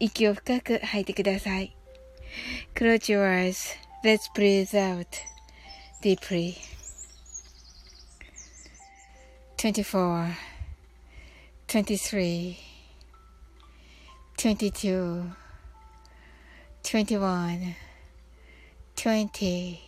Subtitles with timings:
[0.00, 1.76] 息を深く吐いてください。
[2.74, 5.06] Close your eyes.Let's breathe out
[6.02, 6.56] deeply.
[9.56, 10.34] 24
[11.68, 12.56] 23
[14.36, 15.22] 22
[16.82, 17.74] 21
[18.96, 19.78] 20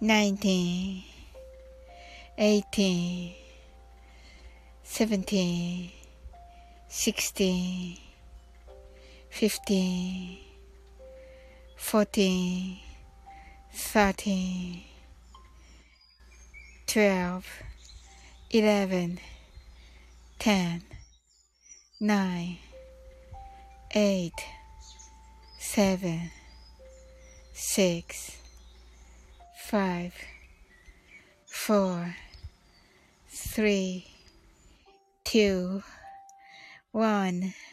[0.00, 1.02] 19
[2.36, 3.34] 18
[4.84, 5.90] 17
[6.88, 7.98] 16
[9.33, 10.37] 15
[11.75, 12.79] 14
[13.73, 14.83] 13
[16.85, 17.43] 12
[18.51, 19.19] 11
[20.37, 20.81] 10
[21.99, 22.59] 9
[23.95, 24.31] 8
[25.59, 26.31] 7
[27.53, 28.37] 6
[29.71, 30.11] 5
[31.47, 32.15] 4
[33.55, 34.03] 3
[35.25, 35.83] 2
[36.93, 37.72] 1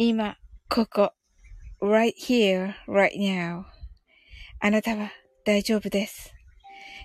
[0.00, 0.36] 今、
[0.68, 1.12] ここ。
[1.80, 3.64] right here, right now.
[4.60, 5.10] あなたは
[5.44, 6.34] 大丈夫です。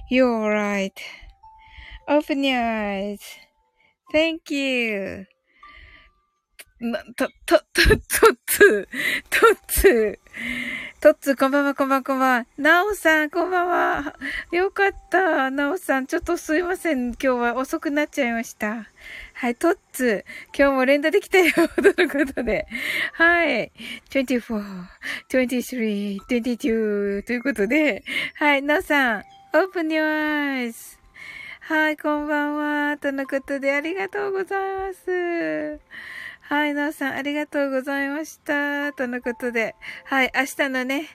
[0.10, 0.50] You're
[2.08, 3.18] right.Open your
[4.14, 5.26] eyes.Thank you.
[6.79, 8.89] な、と、と、と、とつ、
[9.31, 10.21] とつ。
[11.01, 12.47] とっつ、こんばんは、こんばんは、こんばんは。
[12.59, 14.15] なおさん、こんばんは。
[14.53, 15.51] よかった。
[15.51, 17.13] なおさん、ちょっとすいません。
[17.13, 18.89] 今日は遅くなっちゃいました。
[19.33, 22.67] はい、トッツ、今日も連打できたよ、 とのことで。
[23.15, 23.73] はい、
[24.11, 24.63] 24、
[25.31, 28.05] 23、22ということで、
[28.35, 30.99] はい、なおさん、open your eyes.
[31.61, 32.57] はい、こんばん
[32.91, 35.81] は、とのことでありがとうございます。
[36.49, 38.93] はい、なおさん、ありがとうございました。
[38.93, 39.75] とのことで。
[40.05, 41.09] はい、明日のね、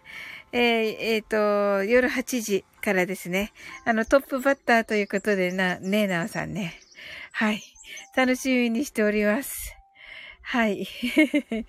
[0.52, 3.54] えー、えっ、ー、と、夜8時からですね。
[3.86, 6.74] あの、トップバッターということでな、ねえなおさんね。
[7.32, 7.64] はい。
[8.14, 9.74] 楽しみにしております。
[10.42, 10.86] はい。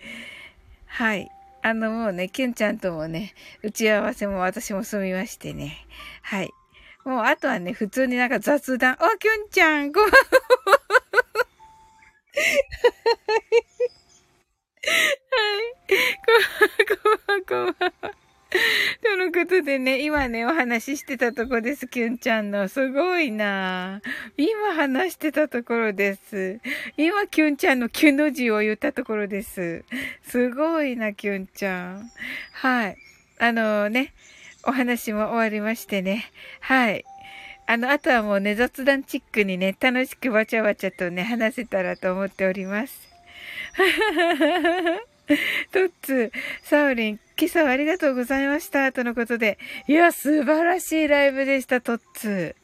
[0.87, 1.31] はい。
[1.63, 5.87] あの、もうね、キュンちゃんともね、打ち合わせも私も済みましてね。
[6.23, 6.51] はい。
[7.05, 8.95] もう、あとはね、普通になんか雑談。
[8.95, 10.13] あ、キュンちゃん、ごめん。
[12.35, 14.03] はい。
[16.89, 16.95] こ
[17.35, 18.15] んばんは、こんばんは。
[19.03, 22.69] とのことでね、今ね、お話ししてたとこです、キュンちゃんの。
[22.69, 24.01] すごいな
[24.37, 26.61] 今話してたところです。
[26.97, 29.85] 今、キュンちゃんのキュの字を言ったところです。
[30.23, 32.11] すごいな、キュンちゃん。
[32.53, 32.97] はい。
[33.39, 34.15] あのね、
[34.65, 36.31] お話も終わりましてね。
[36.61, 37.05] はい。
[37.73, 43.09] あの、あとはもうね、雑談チックにね、楽しくわちゃわちゃとね、話せたらと思っております。
[45.73, 46.31] トッツー、
[46.63, 48.93] サオリン、今朝はありがとうございました。
[48.93, 49.57] とのことで。
[49.89, 52.55] いや、素晴らしいライブでした、トッツー。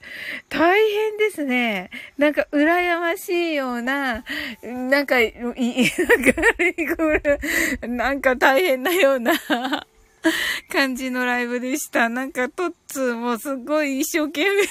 [0.50, 1.88] 大変ですね。
[2.18, 4.24] なんか、羨ましいような、
[4.62, 5.32] なんか、い、
[7.80, 9.32] なんか大変なような
[10.70, 12.08] 感じのライブでした。
[12.08, 14.68] なんか、トッツーもすごい一生懸命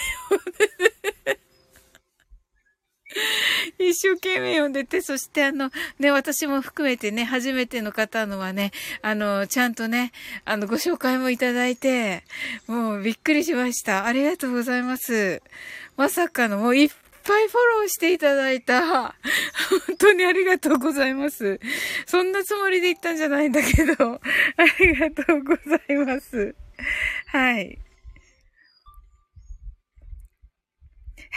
[3.80, 8.72] 一生懸命読んでて、そしてあの、ね、私も含めてね、初めての方のはね、
[9.02, 10.12] あの、ちゃんとね、
[10.46, 12.24] あの、ご紹介もいただいて、
[12.68, 14.06] もうびっくりしました。
[14.06, 15.42] ありがとうございます。
[15.96, 16.92] まさかのもういっ
[17.28, 18.82] ぱいフォローしていただいた。
[18.88, 19.14] 本
[20.00, 21.60] 当にありがとうございます。
[22.06, 24.20] そんなつもりで言ったんじゃないんだけど、あ
[24.80, 26.56] りがとうございます。
[27.28, 27.80] はい。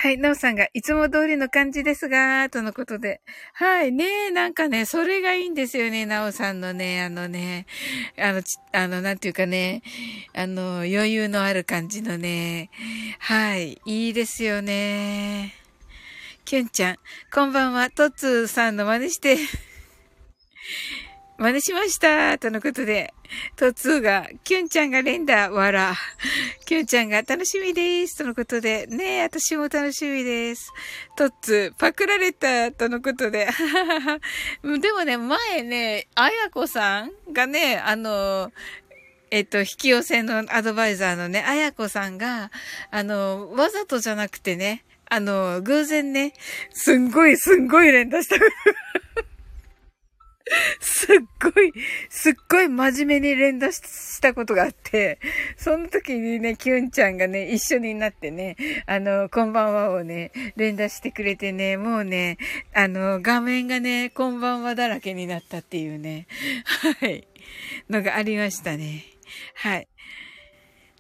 [0.02, 3.20] はい、なおさんが、いつも通りの感じですが、とのことで。
[3.52, 7.66] はい、ねえなんかね、それがいいんですよね、なおさんのね、あのね、
[8.16, 8.42] あの、
[8.72, 9.82] あの、なんていうかね、
[10.32, 12.70] あの、余裕のある感じのね、
[13.18, 15.59] はい、いいですよね。
[16.50, 16.96] きゅんちゃん、
[17.32, 19.36] こんばんは、とつーさんの真似して、
[21.38, 23.14] 真似しましたとのことで、
[23.54, 25.94] トツーが、キュンちゃんが連打、わら。
[26.64, 28.18] キュンちゃんが楽しみです。
[28.18, 30.72] とのことで、ねえ、私も楽しみです。
[31.16, 32.72] トッツー、パクられた。
[32.72, 33.46] とのことで。
[34.80, 38.50] でもね、前ね、あやこさんがね、あの、
[39.30, 42.50] えっと、引き寄せのアドバイザーのね、あやこさんが、
[42.90, 46.32] あの、わざとじゃなくてね、あの、偶然ね、
[46.72, 48.36] すんごい、すんごい連打した。
[50.80, 51.16] すっ
[51.52, 51.72] ごい、
[52.08, 55.18] すっごい真面目に連打したことがあって、
[55.56, 62.38] その時にね、キュンちゃんがね、一緒になってね、あの、こんばんはをね、連打してくれてね、もうね、
[62.72, 66.28] あの、画面がね、こんばんはだらけになったっていうね、
[67.00, 67.26] はい、
[67.88, 69.04] のがありましたね。
[69.54, 69.88] はい。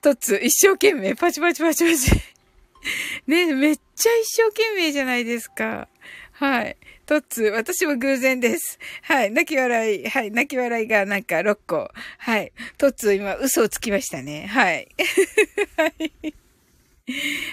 [0.02, 2.39] とつ、一生懸命、パチパチパチパチ。
[3.26, 5.88] ね、めっちゃ一生懸命じゃないですか。
[6.32, 6.76] はい。
[7.06, 8.78] トッツ、私も偶然です。
[9.02, 9.30] はい。
[9.30, 10.08] 泣き笑い。
[10.08, 10.30] はい。
[10.30, 11.90] 泣き笑いがなんか6個。
[12.18, 12.52] はい。
[12.78, 14.46] トッツ、今嘘をつきましたね。
[14.46, 14.88] はい。
[15.76, 16.34] はい。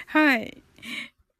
[0.07, 0.63] はい。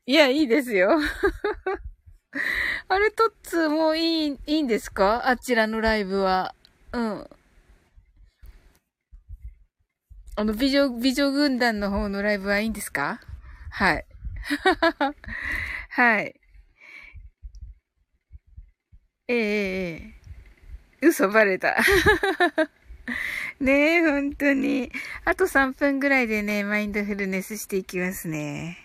[0.08, 1.00] いや、いいですよ。
[2.90, 5.28] あれ、トッツーもいい、いいんですか？
[5.28, 6.54] あちらのライブは。
[6.92, 7.30] うん。
[10.36, 13.22] あの、美女、美女軍団の方のライブはいいんですか？
[13.78, 14.06] はい。
[15.92, 16.34] はい。
[19.28, 20.14] えええ
[21.02, 21.08] え。
[21.08, 21.78] 嘘バレた。
[23.62, 24.92] ねえ、本当に。
[25.26, 28.80] あと3分ぐらいでね、マインドフルネスしていきますね。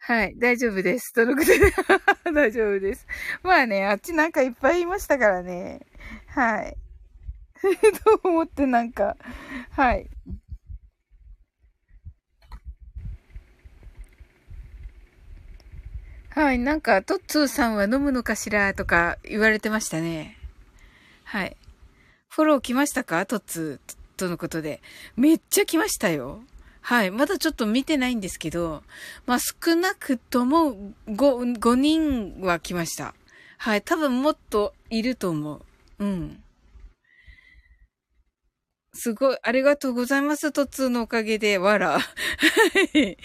[0.00, 1.12] はい、大丈夫です。
[1.12, 1.60] とのことで、
[2.34, 3.06] 大丈夫です。
[3.44, 5.86] まあね、あっちなんかいっぱいいましたからね。
[6.26, 6.76] はい。
[8.22, 9.16] と思ってなんか、
[9.70, 10.08] はい。
[16.36, 18.74] はい、なんか、トッツーさんは飲むのかしら？
[18.74, 20.36] とか言われてましたね。
[21.24, 21.56] はい。
[22.28, 23.24] フォロー来ましたか？
[23.24, 24.82] トッツーとのことで。
[25.16, 26.40] めっちゃ来ましたよ。
[26.82, 27.10] はい。
[27.10, 28.82] まだちょっと見てないんですけど、
[29.24, 30.74] まあ、少なくとも
[31.08, 33.14] 5、5人は来ました。
[33.56, 33.80] はい。
[33.80, 35.62] 多分もっといると思う。
[36.00, 36.42] うん。
[38.96, 40.50] すごい、ありがとうございます。
[40.50, 42.00] トツーのおかげで、わら。
[42.00, 42.00] は
[42.94, 43.16] い。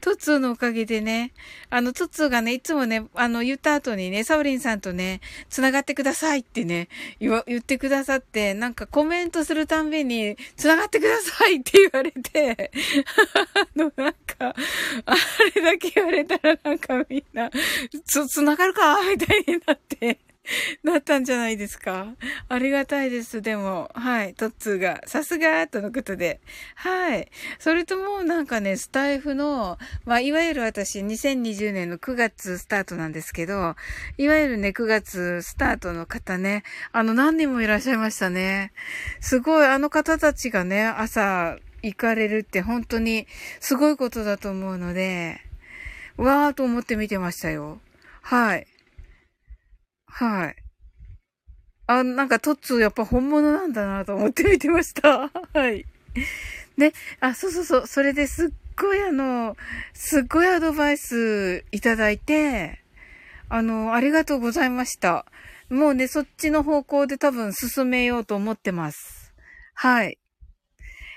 [0.00, 1.32] トツーのおかげでね、
[1.70, 6.88] あの、トツーがね、いつもね、あの、言った後にね、サオリンさんとね、繋がってくださいってね、
[7.20, 12.70] 言言ってくださって、なんかコメントするたんびに、繋がってくださいって言われて、
[13.54, 14.54] あの、なんか、
[15.06, 15.16] あ
[15.54, 17.50] れだけ言われたらなんかみんな、
[18.04, 20.18] つ、繋がるかみたいになって、
[20.82, 22.14] なったんじゃないですか
[22.48, 23.42] ありがたいです。
[23.42, 26.40] でも、はい、トッツーが、さすがとのことで。
[26.74, 27.30] はい。
[27.58, 33.76] それとも、なんかね、スタイフの、まあ、いわゆる私、2020年の9月スタートなんですけど、
[34.18, 38.72] いわゆるね、9月スタートの方ね、あの、何人もいらっしゃいましたね。
[39.20, 43.26] すごい、あの方たちがね、朝、行かれるって本当に
[43.58, 45.40] すごいことだと思うので、
[46.16, 47.80] わーと思って見てましたよ。
[48.22, 48.66] はい。
[50.10, 50.56] はい。
[51.86, 55.30] あ、なんかトッツーやっぱ本物なんだなと思って見てました。
[55.54, 55.86] はい。
[56.76, 59.56] ね、あ、そうそうそう、それですっごいあの、
[59.92, 62.80] すっごいアドバイスいただいて、
[63.48, 65.26] あの、ありがとうございました。
[65.68, 69.34] もうね、そっちの方向で多分進めようと思ってます。
[69.74, 70.18] はい。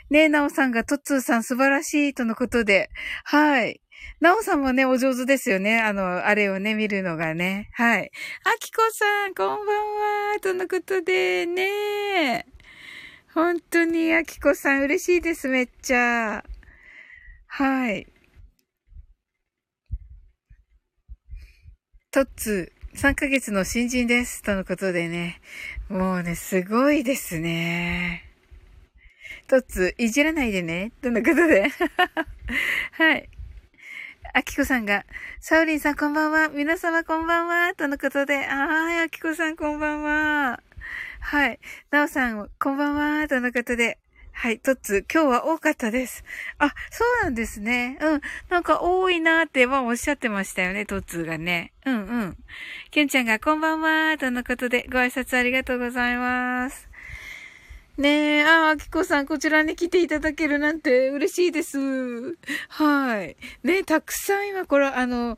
[0.09, 2.89] ねえ、なおさんがトッツーさん素晴らしいとのことで、
[3.23, 3.82] はい。
[4.19, 5.79] なおさんもね、お上手ですよね。
[5.79, 7.69] あの、あれをね、見るのがね。
[7.73, 8.11] はい。
[8.43, 9.67] あきこさん、こんばん
[10.33, 10.39] は。
[10.41, 12.45] とのことで、ね
[13.33, 16.43] 本当に、あきこさん、嬉しいです、めっちゃ。
[17.47, 18.07] はい。
[22.11, 24.43] トッツー、3ヶ月の新人です。
[24.43, 25.41] とのことでね。
[25.89, 28.23] もうね、すごいですね。
[29.47, 30.91] トッツー、いじらないでね。
[31.01, 31.69] とのことで。
[32.93, 33.29] はい。
[34.35, 35.05] あきこさんが、
[35.39, 36.49] サウリンさんこんばんは。
[36.49, 37.75] 皆様こんばんは。
[37.75, 40.59] とのことで、はい、あきこさんこんばんは。
[41.19, 41.59] はい。
[41.91, 43.27] なおさん、こんばんは。
[43.27, 43.99] とのことで、
[44.31, 46.23] はい、トッツ、今日は多かったです。
[46.57, 47.99] あ、そうなんですね。
[48.01, 48.21] うん。
[48.49, 51.71] なんか多いなーってはおっしゃってましたよね、トッツがね。
[51.85, 52.37] うんうん。
[52.89, 54.17] キュンちゃんがこんばんは。
[54.17, 56.89] とのことで、ご挨拶ありがとうございます。
[57.97, 61.77] ねえ、あ、あきこさん、こちらに来ていただけるなんて嬉しいです。
[62.69, 63.37] はい。
[63.63, 65.37] ねたくさん今、これ、あの、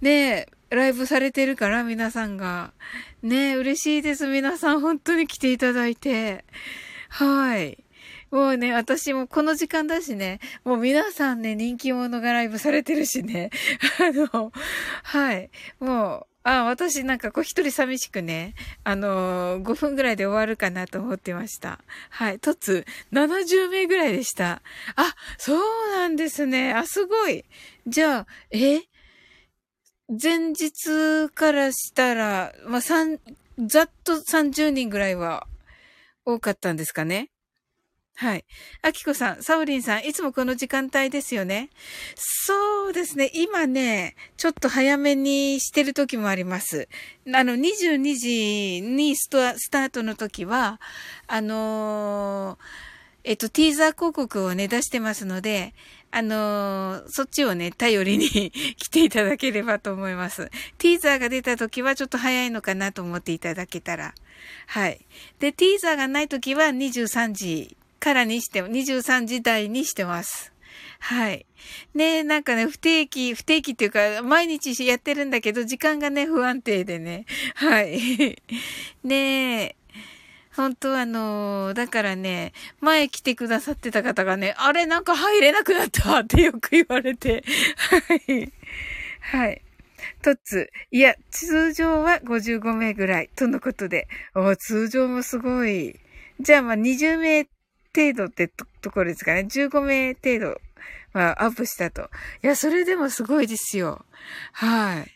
[0.00, 2.72] ねライブされてるから、皆さんが。
[3.22, 4.26] ね嬉しいです。
[4.26, 6.44] 皆さん、本当に来ていただいて。
[7.08, 7.84] はい。
[8.32, 13.50] もうね、私もこの時間だしね、もう皆さんね、人気者がライブされてるしね。
[14.00, 14.52] あの、
[15.04, 15.50] はい。
[15.78, 21.78] もう、あ、私なんかこう一人寂しくね、あのー、5分ぐらいで終わるかなと思ってました。
[22.10, 22.40] はい。
[22.40, 24.62] トツ、70名ぐらいでした。
[24.96, 25.60] あ、そう
[25.92, 26.72] なんですね。
[26.72, 27.44] あ、すごい。
[27.86, 28.82] じゃあ、え？
[30.08, 33.18] 前日からしたら、まあ、三、
[33.58, 35.46] ざっと30人ぐらいは
[36.24, 37.31] 多かったんですかね？
[38.14, 38.44] はい。
[38.82, 41.70] あきこさん、サオリンさん、いつもこの時間帯ですよね。
[42.14, 43.30] そうですね。
[43.34, 46.88] 今ね、ちょっと早めにしてる時もあります。
[47.34, 50.78] あの、22時にススタートの時は、
[51.26, 52.64] あのー、
[53.24, 55.74] えっと、ティーザー広告をね、出してますので、
[56.10, 58.28] あのー、そっちをね、頼りに
[58.76, 60.50] 来ていただければと思います。
[60.78, 64.14] ティーザーが出た時はちょっと早いのかなと思っていただけたら。
[64.66, 65.06] はい。
[65.38, 70.52] で、ティーザーがない時は23時からにしても、23時台にしてます。
[70.98, 71.46] はい。
[71.94, 77.26] ねなんかね、不定期、不定期っていうか、毎日やってるんだけど、時間がね、不安定でね。
[77.54, 78.42] はい。
[79.04, 79.76] ねえ。
[80.54, 87.44] 本当あのだからね、前来てくださってた方がね、あれなんか入れなくなった ってよく言われて。
[87.76, 88.52] はい。
[89.20, 89.62] はい。
[90.22, 94.08] とつ、いや、通常は55名ぐらい、とのことで。
[94.34, 95.98] お通常もすごい。
[96.40, 97.46] じゃあまあ20名
[97.94, 99.40] 程度ってとところですかね。
[99.40, 100.60] 15名程度
[101.12, 102.10] はアップしたと。
[102.42, 104.04] いや、それでもすごいですよ。
[104.52, 105.10] はい。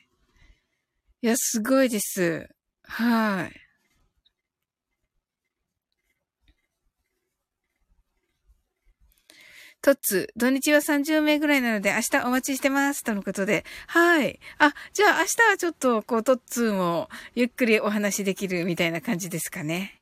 [1.22, 2.48] いや、すごいです。
[2.84, 3.66] はい。
[9.82, 13.04] トッツ、土日は30名ぐらいなので明日お待ちしてます。
[13.04, 13.64] とのことで。
[13.86, 14.40] はい。
[14.58, 19.95] あ、じゃあ明日はちょっと、こう、トッツもゆっくりお話できるみたいな感じですかね。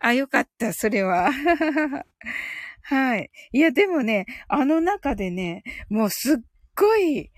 [0.00, 1.30] あ、よかった、それは。
[2.82, 3.30] はい。
[3.52, 6.36] いや、でもね、あの中でね、もうすっ
[6.76, 7.30] ごい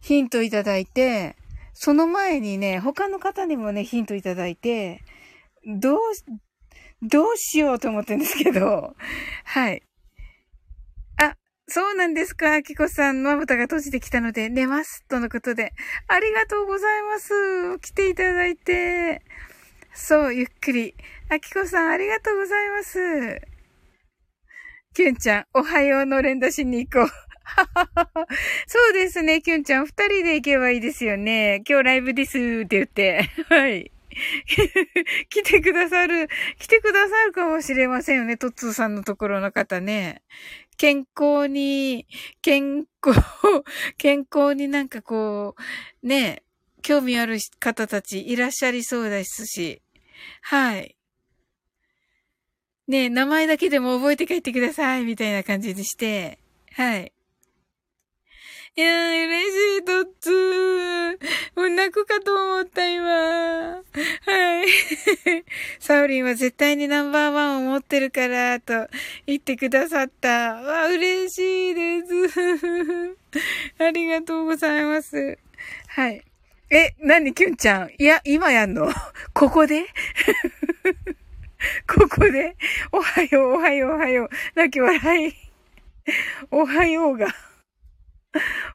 [0.00, 1.36] ヒントいただいて、
[1.74, 5.02] その前にね、他の方にもね、ヒントいただいて、
[5.66, 6.00] どう、
[7.02, 8.94] どうしようと思ってんですけど、
[9.44, 9.82] はい。
[11.16, 11.36] あ、
[11.68, 15.04] そうなんですか、あきこさん、まぶたが閉じてきたので寝ます。
[15.08, 15.72] とのことで。
[16.08, 17.78] ありがとうございます。
[17.80, 19.22] 来ていただいて。
[19.92, 20.94] そう、ゆっくり。
[21.30, 23.40] あきこさん、ありがとうございます。
[24.92, 27.08] きゅんちゃん、おはようの連打しに行こう。
[28.68, 31.62] そうですね、きゅんちゃん、二人で行けばいいですよね。
[31.68, 33.30] 今日ライブですって言って。
[33.48, 33.90] はい。
[35.30, 36.28] 来てくださる、
[36.58, 40.22] 来てくださるかもしれませんよね、トッツーさんのところの方ね。
[40.76, 42.06] 健康に、
[42.42, 43.18] 健康、
[43.96, 45.56] 健康になんかこ
[46.02, 46.42] う、ね、
[46.82, 49.82] 興味ある方たちいらっしゃりそうですし。
[50.42, 50.96] はい。
[52.88, 56.38] ね名前だけでも覚えて帰ってください、みたいな感じにして、
[56.72, 57.12] はい。
[58.76, 61.18] いやー、嬉しい、トッツー。
[61.54, 63.08] もう泣くかと思った、今。
[63.08, 63.82] は
[64.64, 64.66] い。
[65.78, 68.88] サウリンは絶対にナンバーワンを持ってるから、と
[69.28, 70.54] 言ってくださった。
[70.54, 73.16] わ、嬉しいです。
[73.78, 75.38] ありがとうございます。
[75.86, 76.24] はい。
[76.70, 77.90] え、なに、キュンちゃん？
[77.96, 78.92] いや、今やんの？
[79.32, 79.86] ここで？
[81.86, 82.56] ここで、
[82.92, 84.28] おはよう、おはよう、おはよう。
[84.54, 85.34] 泣き笑い。
[86.50, 87.28] おはようが。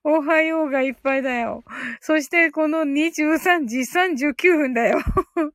[0.04, 1.64] おはようがいっぱいだよ。
[2.00, 5.00] そして、この23時39分だよ。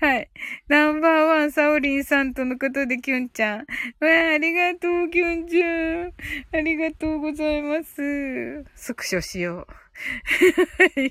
[0.00, 0.30] はい。
[0.68, 3.58] ナンバーワン、サオリンさんとのことで、キュンちゃん。
[3.58, 3.64] わ
[4.00, 6.12] あ、ありがとう、キュンちゃん。
[6.52, 8.64] ありがとうございます。
[8.74, 9.66] スクショしよう。
[10.82, 11.10] は。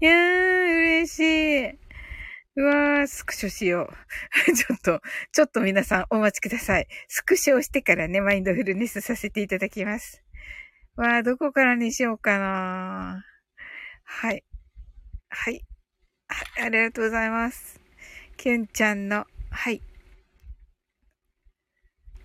[0.00, 1.83] いやー、嬉しい。
[2.56, 3.92] うわー、スクショしよ
[4.46, 4.54] う。
[4.54, 5.00] ちょっと、
[5.32, 6.86] ちょっと皆さんお待ちください。
[7.08, 10.22] スクショをしてからね、マインドフルネスさせていただきます。
[10.96, 13.24] わー、どこからにしようかな
[14.04, 14.44] はい。
[15.28, 15.64] はい。
[16.28, 17.80] はい、ありがとうございます。
[18.36, 19.82] キュンちゃんの、はい。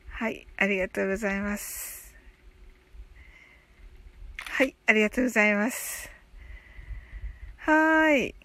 [0.10, 2.14] はい、ありがとうございます。
[4.50, 6.12] はい、ありがとうございます。
[7.58, 8.39] はーい。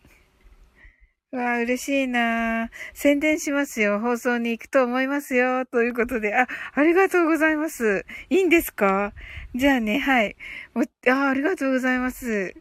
[1.36, 3.98] わあ、嬉しいな宣伝しますよ。
[3.98, 5.66] 放送に行くと思いますよ。
[5.66, 8.06] ということで、あ、ありがとうございます。
[8.30, 9.12] いいんですか？
[9.54, 10.36] じゃあね、はい。
[11.08, 12.54] あ、ありがとうございます。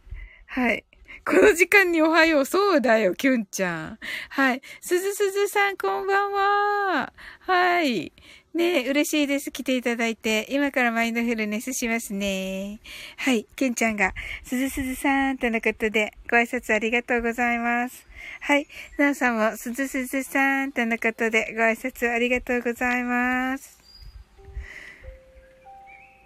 [0.46, 0.84] はい。
[1.24, 2.44] この時間におはよう。
[2.44, 3.98] そうだよ、きゅんちゃん。
[4.30, 4.60] はい。
[4.80, 7.12] すずすずさん、こんばんは。
[7.40, 8.12] はい。
[8.54, 9.50] ねえ嬉しいです。
[9.50, 10.46] 来ていただいて。
[10.48, 12.78] 今からマインドフルネスしますね。
[13.16, 13.46] はい。
[13.56, 18.06] キュンちゃんが、すずすずさんとのことで、ご挨拶ありがとうございます。
[18.40, 18.68] はい。
[18.96, 23.76] なおさんも、すずすずさんとのことで、ご挨拶ありがとうございます。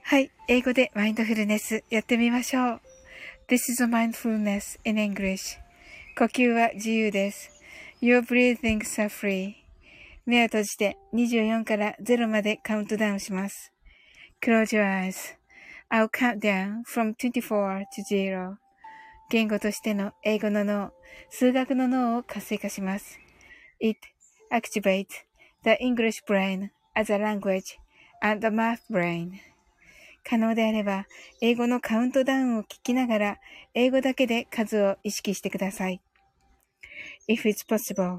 [0.02, 0.30] はい。
[0.48, 2.80] 英語でマインドフルネスやってみましょう。
[3.48, 5.58] This is a mindfulness in English.
[6.18, 7.50] 呼吸は自由です。
[8.02, 9.57] Your breathings are free.
[10.28, 13.72] 目を閉じて24から0までカウントダウンします。
[14.42, 15.38] Close your eyes.
[15.90, 18.56] I'll count down from 24 to 0.
[19.30, 20.92] 言語としての英語の脳、
[21.30, 23.18] 数学の脳を活性化します。
[23.80, 23.98] It
[24.52, 25.06] activates
[25.64, 27.78] the English brain as a language
[28.20, 29.30] and the math brain.
[30.24, 31.06] 可能であれば、
[31.40, 33.38] 英語のカウントダウンを聞きながら、
[33.72, 36.02] 英語だけで数を意識してください。
[37.30, 38.18] If it's possible,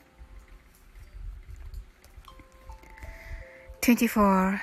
[3.81, 4.61] 24,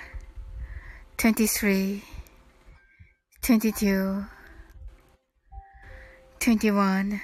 [1.16, 2.04] 23,
[3.42, 4.24] 22,
[6.38, 7.20] 21,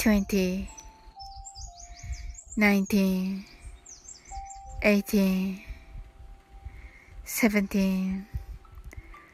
[0.00, 0.68] 20,
[2.56, 3.44] 19,
[4.82, 5.62] 18,
[7.24, 8.26] 17,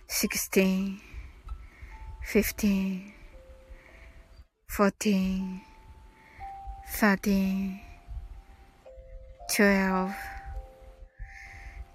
[0.09, 1.01] 16,
[2.21, 3.15] 15,
[4.69, 5.63] 14,
[6.87, 7.81] 13,
[9.49, 10.32] 12,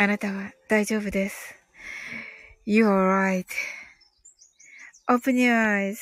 [0.00, 1.56] あなたは大丈夫です。
[2.64, 3.42] You are
[5.08, 5.96] right.Open your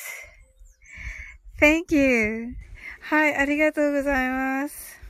[1.59, 2.55] eyes.Thank you.
[3.01, 5.01] はい、ありがとうございます。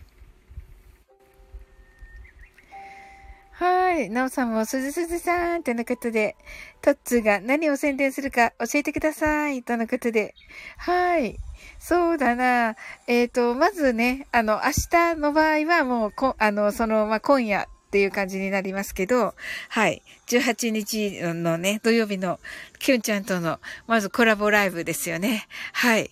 [3.51, 4.09] はい。
[4.09, 6.37] なおさんも、すずすずさんとのことで、
[6.81, 10.33] トッツーが何を宣伝するか教えてくださいとのことで。
[10.77, 11.35] はい。
[11.77, 12.77] そうだな。
[13.07, 17.67] えっ、ー、と、まずね、あの、明日の場合はもう、こあの、その、まあ、今夜
[17.97, 19.33] っていう感じになりますけど、
[19.69, 20.03] はい。
[20.27, 22.39] 18日のね、土曜日の
[22.77, 25.47] キュンちゃんとの、まずコラボライブですよね。
[25.73, 26.11] はい。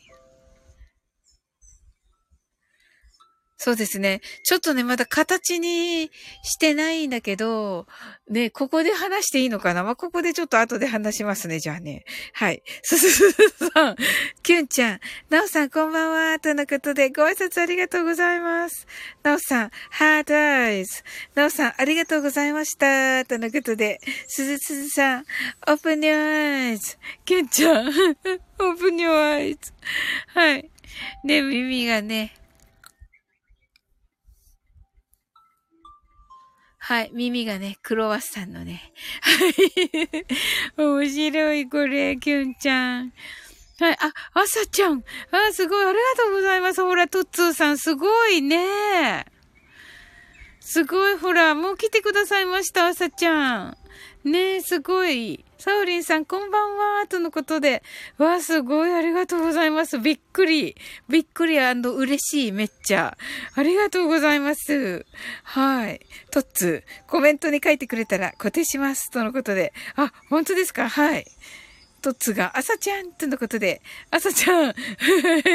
[3.58, 4.22] そうですね。
[4.44, 6.12] ちょっとね、まだ形に
[6.44, 7.88] してないんだけど、
[8.30, 9.84] ね、ここで話していいのかな？
[9.84, 12.04] まあ、ここでちょっと後で話しますね、じゃあね。
[12.34, 12.62] はい。
[12.84, 13.96] すすすすさん、
[14.44, 18.88] キュンちゃん、なおさんこんばんは、とのことでご挨拶ありがとうございます。
[19.24, 21.04] なおさん、 heart eyes。
[21.34, 25.26] なおさん、ありがとうございました、とのことで、すずすずさん、
[25.68, 26.98] open new eyes。
[27.24, 29.72] キュンちゃん、 open new eyes。
[30.34, 30.70] はい。
[31.24, 32.36] ね、耳がね、
[36.88, 37.10] はい。
[37.14, 38.94] 耳がね、クロワッサンのね。
[39.20, 40.26] はい。
[40.78, 43.12] 面白い、これ、キュンちゃん。
[43.80, 43.98] はい。
[44.00, 45.04] あ、朝ちゃん。
[45.32, 45.84] あ、すごい。
[45.84, 46.84] ありがとうございます。
[46.84, 49.26] ほら、トッツーさん、すごいね。
[50.60, 53.78] すごい、ほら、もう来てくださいました、朝ちゃん。
[54.26, 55.46] ねえ、すごい。
[55.60, 57.84] サオリンさん、こんばんは、とのことで。
[58.18, 60.00] わあ、すごい、ありがとうございます。
[60.00, 60.76] びっくり。
[61.08, 63.16] びっくり嬉しい、めっちゃ。
[63.54, 65.06] ありがとうございます。
[65.44, 66.02] はい。
[66.32, 69.12] トッツ、コメントに書いてくれたら固定します。
[69.12, 69.74] とのことで。
[69.96, 70.90] あ、本当ですか？
[70.90, 71.26] はい。
[72.02, 73.84] トッツーが、朝ちゃんとのことで。
[74.10, 74.74] 朝ちゃん。
[74.74, 74.74] は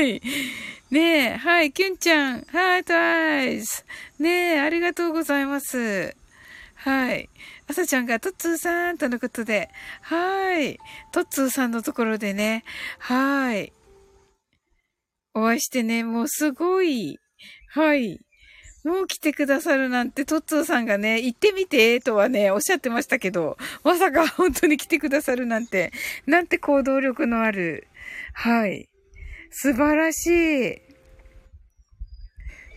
[0.01, 0.23] い。
[0.93, 2.43] ねえ、はい、キュンちゃん。
[2.43, 3.83] heart eyes。
[4.21, 6.15] ねえ、ありがとうございます。
[6.77, 7.29] はい。
[7.71, 9.71] あさちゃんがトッツーさんとのことで、
[10.03, 10.81] はい。
[11.13, 12.65] トッツーさんのところでね、
[12.99, 13.73] はい。
[15.35, 17.21] お会いしてね、もうすごい、
[17.69, 18.19] はい。
[18.83, 25.93] もう来てくださるなんて、トッツーさんがね、行ってみて、とはね、おっしゃってましたけど、まさか本当に来てくださるなんて、
[26.27, 27.87] なんて行動力のある、
[28.33, 28.89] はい。
[29.53, 30.83] 素晴らしい。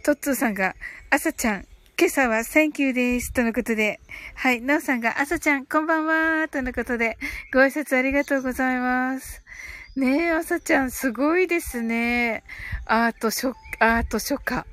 [0.06, 0.76] トッツーさんが、
[1.10, 1.66] あさちゃん、
[2.04, 3.32] 今朝は Thank you です。
[3.32, 4.02] とのことで。
[4.36, 4.62] はい。
[4.62, 6.50] なおさんが、あさちゃん、こんばんは。
[6.50, 7.18] とのことで、
[7.54, 9.42] ご挨拶ありがとうございます。
[9.96, 12.44] ねえ、あさちゃん、すごいですね。
[12.88, 14.66] アート書、アート書家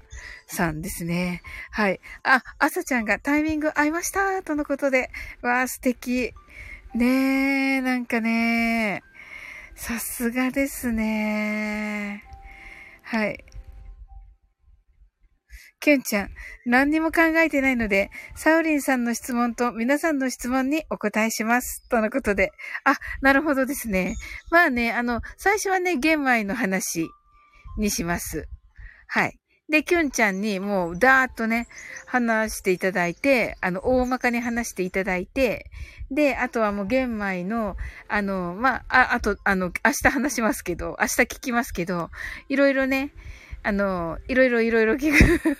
[0.49, 1.43] さんですね。
[1.71, 2.01] はい。
[2.25, 4.43] あ、あさちゃんがタイミング合いました。
[4.43, 5.13] とのことで。
[5.41, 6.35] わあ、素敵。
[6.97, 9.05] ねえ、なんかね、
[9.77, 12.25] さすがですね。
[13.03, 13.45] はい。
[15.81, 16.31] キュンちゃん、
[16.67, 21.89] 何にも考えてないので、サウリンさんの質問と皆さんの質問にお答えします。
[21.89, 22.53] とのことで。
[22.85, 24.15] あ、なるほどですね。
[24.51, 27.09] まあね、あの、最初はね、玄米の話
[27.79, 28.47] にします。
[29.09, 29.41] はい。
[29.71, 31.67] で、キュンちゃんにもうダーッとね、
[32.05, 35.71] 話していただいて、あの、大まかに話していただいて、
[36.11, 37.77] で、あとはもう玄米の、
[38.09, 42.11] あの、まあ、あ、あと、あの、明日話しますけど、明日聞きますけど、
[42.49, 43.13] いろいろね、
[43.63, 45.59] あの、いろいろいろいろ聞く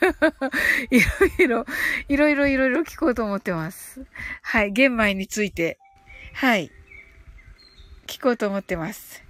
[0.91, 1.67] いろいろ、
[2.09, 4.07] いろいろ いろいろ聞こうと思ってます。
[4.43, 5.79] はい、玄米について。
[6.33, 6.71] はい。
[8.07, 9.23] 聞こうと思ってます。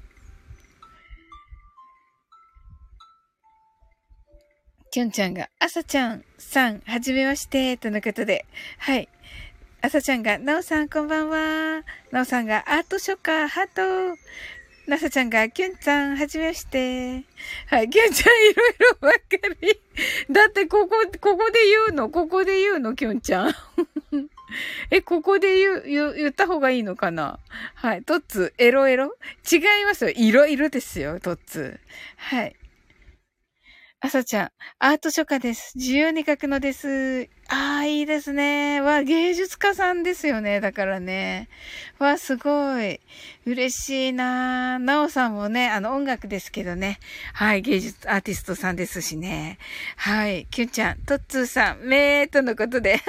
[4.92, 8.46] きょんちゃんが、あさちゃんさん、はじめまして、とのことで。
[8.78, 9.08] はい。
[9.82, 11.82] あさちゃんが、なおさんこんばんは。
[12.12, 14.18] なおさんが、アートショッカー、ハート。
[14.86, 17.24] なさちゃんが、きゅんちゃん、はじめまして。
[17.68, 19.20] はい、きゅんちゃん、いろいろわか
[19.60, 19.80] り。
[20.30, 22.08] だって、ここ、ここで言うの？
[22.08, 22.94] ここで言うの？
[22.94, 23.54] きゅんちゃん。
[24.90, 27.38] え、ここで言う、言、言った方がいいのかな？
[27.74, 28.02] はい。
[28.02, 29.14] トッツ、エロエロ？
[29.50, 30.10] 違いますよ。
[30.10, 31.78] いろいろですよ、トッツ。
[32.16, 32.56] はい。
[34.02, 35.76] あさちゃん、アート書家です。
[35.76, 37.28] 自由に書くのです。
[37.48, 38.80] ああ、いいですね。
[38.80, 40.60] わ、芸術家さんですよね。
[40.60, 41.50] だからね。
[41.98, 42.98] わ、すごい。
[43.44, 46.98] 嬉しいななおさんもね、あの音楽ですけどね。
[47.34, 49.58] はい、芸術アーティストさんですしね。
[49.96, 53.00] はい、キュンちゃん、トッツーさん、めーとのことで。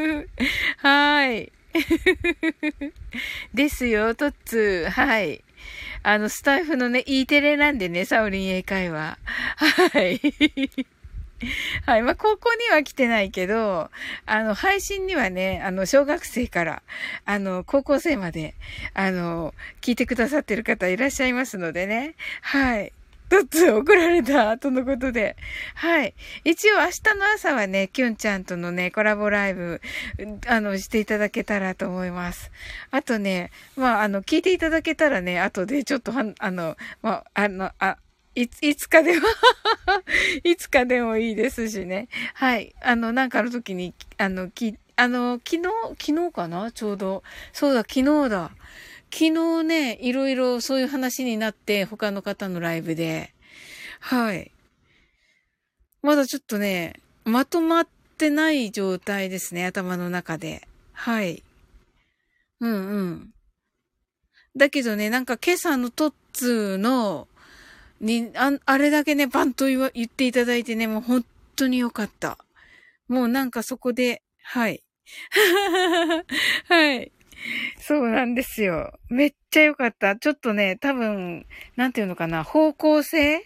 [0.80, 1.52] はい。
[3.52, 4.90] ですよ、トッツー。
[4.90, 5.44] はい。
[6.02, 9.18] あの、スタイフのね、E テレなんでね、サウリン英会話。
[9.56, 10.20] はい。
[11.86, 12.02] はい。
[12.02, 13.90] まあ、高校には来てないけど、
[14.26, 16.82] あの、配信にはね、あの、小学生から、
[17.24, 18.54] あの、高校生まで、
[18.94, 22.14] あの、聞いてくださってる方いらっしゃいますのでね。
[22.40, 22.92] はい。
[23.34, 25.36] 一つ送られたとのことで。
[25.74, 26.14] はい。
[26.44, 29.80] 一応明日の朝はね、キュンちゃんとのね、コラボライブ、
[30.46, 32.52] あの、していただけたらと思います。
[32.92, 37.98] あとね、まあ、あの、聞いていただけたらね、後でちょっとは、あの、まあ、あの、あ、
[38.36, 39.26] いつ、いつかでも
[40.44, 42.06] いつかでもいいですしね。
[42.34, 42.72] はい。
[42.82, 45.62] あの、なんかの時に、あの、き、あの、昨日、
[46.00, 46.70] 昨日かな？
[46.70, 47.24] ちょうど。
[47.52, 48.52] そうだ、昨日だ。
[49.14, 53.32] 昨日ね、いろいろそういう話になって、他の方のライブで。
[54.00, 54.50] はい。
[56.02, 60.66] まだちょっとね、まとまってない状態ですね、頭の中で。
[60.92, 61.44] はい。
[62.58, 63.34] うんうん。
[64.56, 67.28] だけどね、なんか今朝のトッツーの、
[68.00, 71.24] に、あ、あれだけね、バンと言言っていただいてね、もう本
[71.54, 72.36] 当によかった。
[73.06, 74.82] もうなんかそこで、はい。
[76.66, 77.12] はい。
[77.78, 78.98] そうなんですよ。
[79.08, 80.16] めっちゃ良かった。
[80.16, 83.44] ちょっとね、多分、なんていうのかな、方向性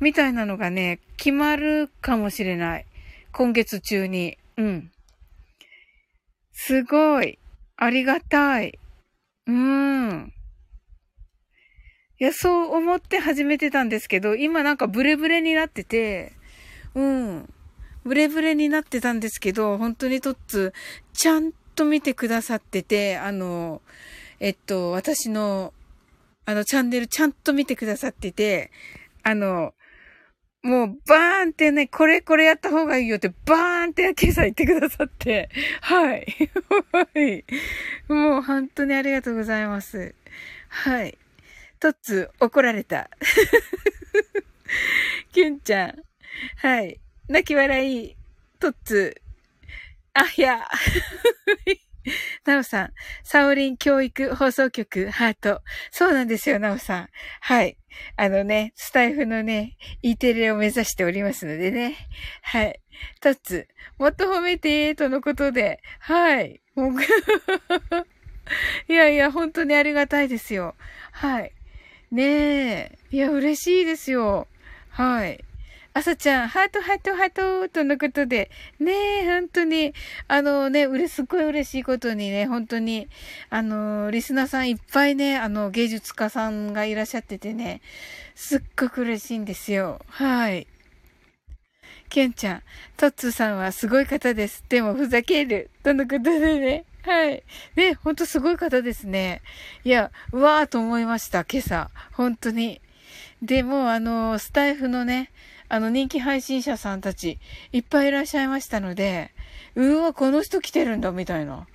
[0.00, 2.86] みたいなのがね、決まるかもしれない。
[3.32, 4.38] 今月中に。
[4.56, 4.90] うん。
[6.52, 7.38] すごい。
[7.76, 8.78] ありがたい。
[9.46, 10.32] うーん。
[12.20, 16.32] いや、そう思って始めてたんですけど、今なんかブレブレになってて、
[16.94, 17.52] うん。
[18.04, 20.72] ブレブレになってたんですけど、本当にとっつ、
[21.12, 23.82] ちゃんと見てくださってて、あの、
[24.40, 25.72] えっと、私の、
[26.46, 28.70] あの、チャンネルちゃんと見てくださってて、
[29.22, 29.74] あの、
[30.62, 35.50] もう、バーンってね、これこれやった方がいいよって、バーンって今朝言ってくださって、
[35.82, 36.26] はい。
[36.90, 37.44] はい。
[38.08, 40.14] もう本当にありがとうございます。
[40.68, 41.18] はい。
[41.80, 43.10] トッツ、怒られた。
[45.32, 46.02] キュンちゃん。
[46.56, 46.98] はい。
[47.28, 48.16] 泣き笑い。
[48.58, 49.20] トッツ。
[50.14, 50.66] あ、いや。
[52.44, 55.62] なおさん、サオリン教育放送局ハート。
[55.90, 57.08] そうなんですよ、なおさん。
[57.40, 57.78] はい。
[58.16, 61.96] あのね、スタイフのね、E テレを目指しておりますのでね。
[62.42, 62.80] はい。
[63.20, 65.80] タツ、もっと褒めてとのことで。
[66.00, 66.60] はい。
[68.88, 70.74] いやいや、本当にありがたいですよ。
[71.12, 71.52] はい。
[72.10, 72.98] ねえ。
[73.10, 74.48] いや、嬉しいですよ。
[74.90, 75.44] はい。
[75.96, 79.94] 朝ちゃん、ハートハートハートとのことで、ねえ、本当に、
[80.26, 83.06] あのね、うれ、すっごい嬉しいことにね、本当に、
[83.48, 87.80] あの、リスナーさんいっぱいね、あの、芸術家さんがいらっしゃっててね、
[88.34, 90.00] すっごく嬉しいんですよ。
[90.08, 90.66] はい。
[92.08, 92.62] ケンちゃん、
[92.96, 94.64] トッツーさんはすごい方です。
[94.68, 95.70] でもふざける。
[95.84, 96.84] とのことでね。
[97.02, 97.44] はい。
[97.76, 99.42] ね、ほんとすごい方ですね。
[99.84, 101.88] いや、うわーと思いました、今朝。
[102.14, 102.80] 本当に。
[103.42, 105.30] でも、あの、スタイフのね、
[105.74, 107.40] あの人気配信者さんたち
[107.72, 109.32] いっぱいいらっしゃいましたので、
[109.74, 111.66] うわ、この人来てるんだ、みたいな。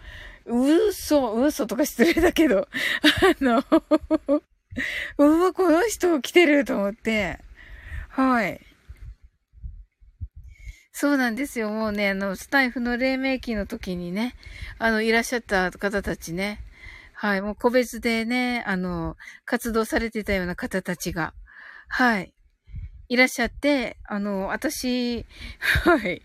[0.46, 3.62] 嘘、嘘とか失礼だけど、あの
[5.20, 7.40] うわ、この人来てると思って、
[8.08, 8.62] はい。
[10.94, 11.70] そうなんですよ。
[11.70, 14.34] もうね、あの、スタイフの黎明期の時にね、
[14.78, 16.62] あの、いらっしゃった方たちね、
[17.12, 21.34] はい、もう個別でね、あの、活動されてたような方たちが、
[21.90, 22.34] はい、
[23.10, 25.26] いらっしゃって、あの、私、
[25.84, 26.22] はい。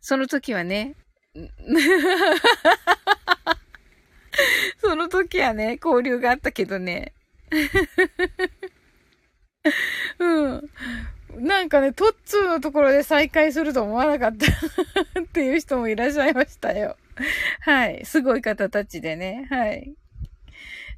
[0.00, 0.96] その時はね、
[4.78, 7.12] その時はね、交流があったけどね。
[10.18, 10.68] うん。
[11.38, 14.46] なんかね、トッツーのところで再会すると思わなかった
[15.20, 16.96] っていう人もいらっしゃいましたよ。
[17.60, 18.04] はい。
[18.04, 19.46] すごい方たちでね。
[19.50, 19.94] はい。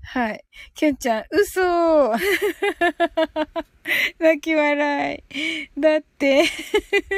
[0.02, 0.44] はい。
[0.74, 2.12] きゅんちゃん、嘘
[4.18, 5.80] 泣き笑い。
[5.80, 6.44] だって、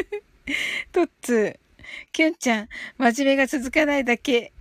[0.92, 1.56] トッツー、
[2.12, 4.52] きゅんちゃん、真面目が続かないだけ。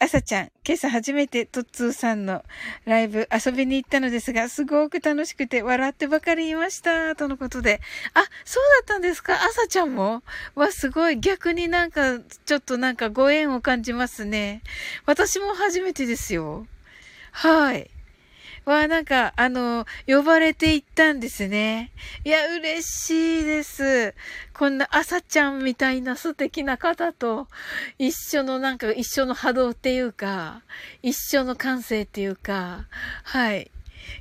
[0.00, 2.44] あさちゃん、今朝初めてトッツーさんの
[2.86, 7.14] ライブ遊びに行ったのですが、すごく楽しくて笑ってばかりいました。
[7.14, 7.80] とのことで。
[8.12, 9.34] あ、そうだったんですか？
[9.34, 10.24] あさちゃんも？
[10.56, 11.20] わ、すごい。
[11.20, 14.62] 逆になんか、ちょっとなんかご縁を感じますね。
[15.06, 16.66] 私も初めてですよ。
[17.32, 17.90] はい。
[18.64, 21.90] わ、なんか、あの、呼ばれていったんですね。
[22.24, 24.14] いや、嬉しいです。
[24.54, 27.48] こんな朝ちゃんみたいな素敵な方と、
[27.98, 30.62] 一緒のなんか、一緒の波動っていうか、
[31.02, 32.86] 一緒の感性っていうか、
[33.24, 33.70] はい。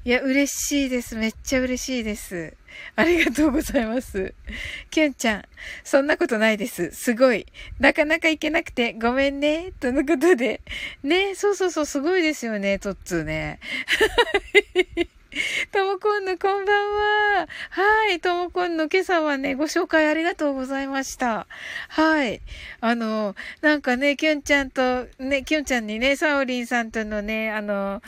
[0.05, 1.15] いや、嬉しいです。
[1.15, 2.55] めっちゃ嬉しいです。
[2.95, 4.33] ありがとうございます。
[4.89, 5.43] きゅんちゃん、
[5.83, 6.91] そんなことないです。
[6.91, 7.45] すごい。
[7.79, 9.71] なかなか行けなくてごめんね。
[9.79, 10.61] とのことで。
[11.03, 13.59] ね、そうそうそう、すごいですよね、とっつーね。
[15.71, 16.75] ともこんのこんばん
[17.37, 17.47] は。
[17.69, 18.19] はい。
[18.19, 21.47] ともこんの今朝はね、ご紹介ありがとうございました。
[21.87, 22.41] はい。
[22.81, 28.01] あの、なんかね、きゅんちゃんと、ね、きゅんちゃんにね、サオリンさんとのね、あの、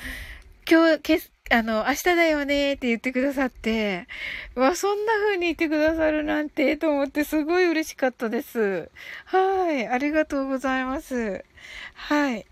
[0.69, 4.07] 今日、あの、明日だよねって言ってくださって、
[4.55, 8.89] わ、そんな風に言ってくださるなんて、と思ってすごい嬉しかったです。
[9.25, 9.87] はい。
[9.87, 11.43] ありがとうございます。
[11.95, 12.45] はい。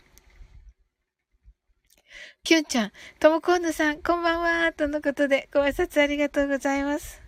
[2.43, 7.20] きゅんちゃん、ともこんぬさん、こんばんは、とのことで、ご挨拶ありがとうございます。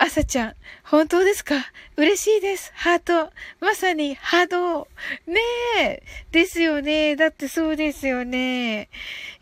[0.00, 1.54] あさ朝ちゃん、本当ですか？
[1.96, 2.72] 嬉しいです。
[2.74, 3.32] ハート。
[3.60, 4.88] まさに波動。
[5.26, 5.40] ね
[5.78, 6.02] え。
[6.32, 7.14] ですよね。
[7.14, 8.88] だってそうですよね。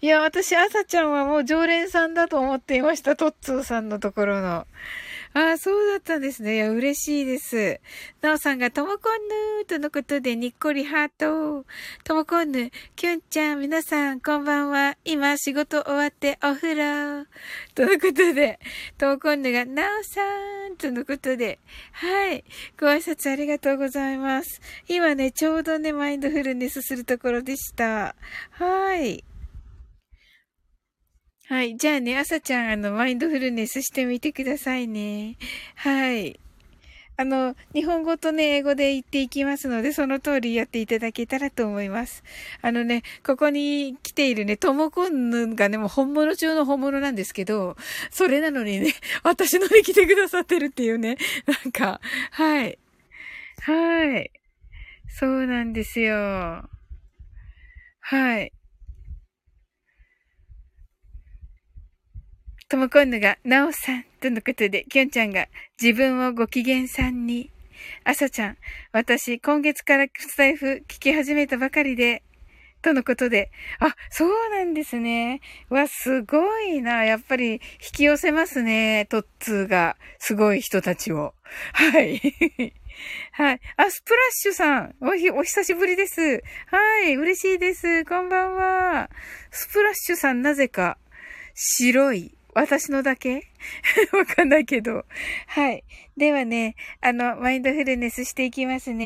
[0.03, 3.16] いや、私、朝ちゃんはもう常連さんだと思っていました。
[3.16, 4.66] トッツーさんのところの。
[5.37, 6.55] ああ、そうだったんですね。
[6.55, 7.79] いや、嬉しいです。
[8.22, 11.66] なおさんが、ともこんぬとのことで、にっこりハート。
[12.05, 14.96] ともこんぬ、きゅんちゃん、皆さん、こんばんは。
[15.05, 17.27] 今、仕事終わってお風呂。
[17.75, 18.59] とのことで、
[18.96, 20.22] ともこんぬが、なおさ
[20.70, 21.59] ん、とのことで、
[21.92, 22.42] はい。
[22.81, 24.62] ご挨拶ありがとうございます。
[24.88, 28.16] 今ね、ちょうどね、マインドフルネスするところでした。
[28.53, 29.22] はい。
[31.49, 31.77] はい。
[31.77, 35.37] じゃあね、朝ちゃん、あの、マインドフルネスしてみてくださいね。
[35.77, 36.41] はい。
[37.17, 42.25] あの、日本語とね、英語で言っていきますので、その通りやっていただけたらと思います。
[42.63, 47.77] あのね、ここに来ているね、トモコンヌがね、もう本物中の本物なんですけど、
[48.11, 52.01] それなのにね、 私のに来てくださってるっていうね、なんか、
[52.33, 52.77] はい。
[53.63, 54.33] はい。
[55.09, 56.69] そうなんですよ。
[58.01, 58.53] はい。
[62.69, 65.47] ともこんぬが、なおさん、とのことで、きょんちゃんが、
[65.81, 67.53] 自分をご機嫌さんに。
[68.03, 68.57] あさちゃん、
[68.91, 72.25] 私、今月からスタイフ聞き始めたばかりで、
[72.83, 73.53] とのことで。
[73.79, 75.43] あ、そうなんですね。
[75.71, 77.05] わ、すごいな。
[77.05, 77.61] やっぱり、引
[77.93, 79.07] き寄せますね。
[79.11, 81.35] トッツーが、すごい人たちを。
[81.73, 82.21] はい。
[83.31, 83.61] はい。
[83.77, 84.95] あ、スプラッシュさん。
[85.01, 86.43] おひ、お久しぶりです。
[86.67, 87.15] はい。
[87.15, 88.05] 嬉しいです。
[88.05, 89.09] こんばんは。
[89.53, 90.99] スプラッシュさん、なぜか、
[91.55, 93.42] 白い私のだけ？
[94.16, 95.05] わかんないけど。
[95.47, 95.85] はい。
[96.16, 99.05] ではね、あの、マインドフルネスしていきますね。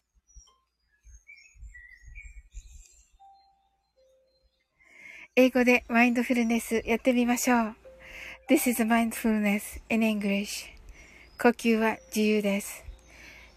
[5.34, 7.76] 英語でマインドフルネスやってみましょう。
[8.48, 10.66] This is mindfulness in English.
[11.40, 12.84] 呼吸は自由です。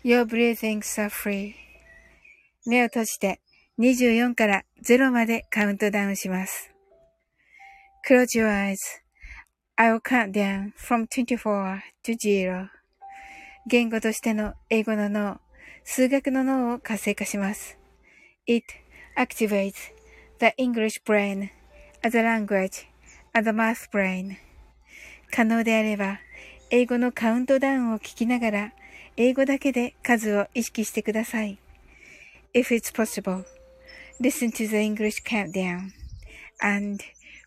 [0.03, 1.53] Your breathings are free.
[2.65, 3.41] 目を閉じて
[3.77, 6.71] 24から0までカウントダウンします。
[8.09, 9.02] Close your eyes.
[9.75, 12.69] I'll count down from 24 to 0.
[13.65, 15.39] 言語としての英語の脳、
[15.83, 17.79] 数学の脳を活性化します。
[18.45, 18.67] It
[19.17, 19.73] activates
[20.39, 21.49] the English brain
[22.03, 22.85] as a language
[23.33, 24.35] and the math brain.
[25.31, 26.19] 可能であれば、
[26.69, 28.73] 英語のカウントダウンを聞きながら、
[29.17, 31.57] 英語だけで数を意識してください。
[32.53, 33.43] If it's possible,
[34.21, 35.89] listen to the English countdown
[36.61, 37.03] and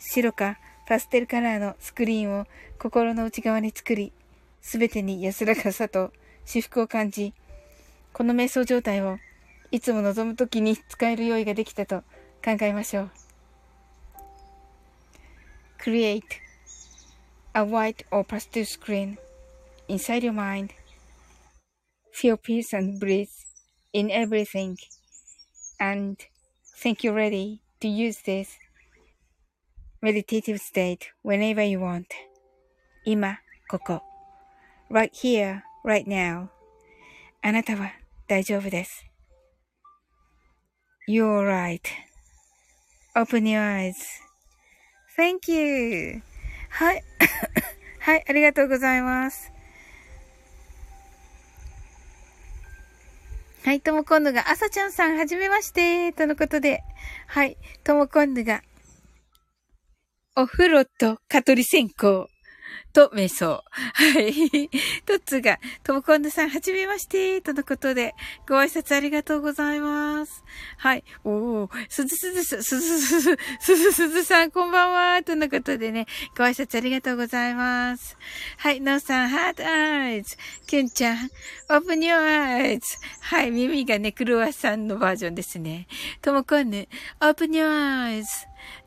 [0.00, 0.58] 白か
[0.88, 2.46] パステルカラーのスクリーンを
[2.78, 4.12] 心の内側に作り、
[4.60, 6.12] すべてに安らかさと
[6.44, 7.32] 至福を感じ、
[8.12, 9.18] この瞑想状態を
[9.70, 12.00] いつも望むときに使える用意ができたと
[12.44, 13.10] 考えましょう。
[15.78, 16.22] Create
[17.54, 19.16] a white or pastel screen
[19.88, 20.70] inside your mind.
[22.12, 23.28] Feel peace and breathe
[23.92, 24.76] in everything.
[25.78, 26.16] And
[26.76, 28.59] think you're ready to use this
[30.02, 32.06] meditative state whenever you want.
[33.04, 34.02] 今、ここ。
[34.90, 36.48] right here, right now.
[37.42, 37.92] あなたは
[38.26, 39.06] 大丈夫です。
[41.08, 41.46] You're
[43.14, 43.92] right.Open your
[45.16, 46.22] eyes.Thank you.
[46.68, 47.02] はい。
[48.00, 49.52] はい、ありがとうございます。
[53.64, 56.82] はい、ともこんぬが、あさちゃんさん、はじめまして、とのことで。
[57.26, 58.62] はい、ともこんぬが、
[60.42, 62.26] お風呂と蚊取り線香。
[62.92, 63.62] と、瞑想。
[63.70, 64.68] はい。
[65.06, 68.14] トッツが、ともこんぬさん、はじめまして、とのことで、
[68.48, 70.44] ご挨拶ありがとうございます。
[70.76, 71.04] はい。
[71.24, 78.16] おー、すずすずす、すずすず、すずすずさん、こんばんは、とのことでね、ご挨拶ありがとうございます。
[78.56, 80.36] はい、のうさん、ハートアイズ。
[80.66, 81.30] キュンちゃん、
[81.70, 82.86] オープニューアイズ。
[83.20, 85.86] はい、耳がね、クロワッサンのバージョンですね。
[86.22, 86.88] ともこんぬ、
[87.20, 88.28] オープニューアイズ。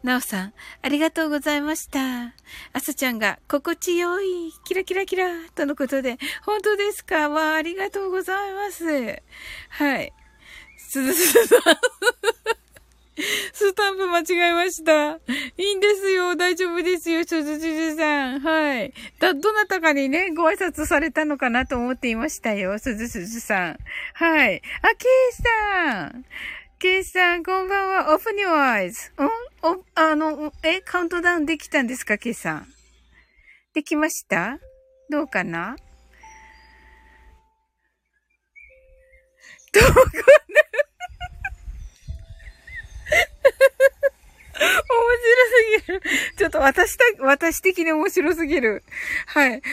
[0.04, 2.34] なおさん、ありがとうございました。
[2.74, 7.30] あさちゃんが、心地よい、キラキラキラ、とのことで、本当ですか？
[7.30, 8.86] わあ、ありがとうございます。
[9.70, 10.14] はい。
[10.78, 11.60] すずすさん。
[13.54, 15.12] スタンプ間違えました。
[15.12, 15.18] い
[15.58, 16.36] いんですよ。
[16.36, 17.24] 大丈夫ですよ。
[17.24, 18.40] すずすずさん。
[18.40, 18.94] はい。
[19.20, 22.80] だ、どなたかにね、ご挨拶されたのかなと思っていましたよ。
[22.80, 23.78] すずすずさん。
[24.16, 24.62] はい。
[24.82, 26.26] あ、ケイさん。
[26.80, 28.18] ケイさん、こんばんは。
[28.18, 29.12] open your eyes.
[29.24, 29.30] ん？
[29.62, 32.68] お、あの、え、カウントダウンできたんですか、ケイさん？
[33.74, 34.60] できました？
[35.10, 35.76] どうかな？
[39.74, 40.04] どうかな？
[44.60, 44.72] 面
[45.18, 46.02] 白すぎる。
[46.38, 48.84] ちょっと私た、私的に面白すぎる。
[49.26, 49.50] はい。
[49.50, 49.64] 突然。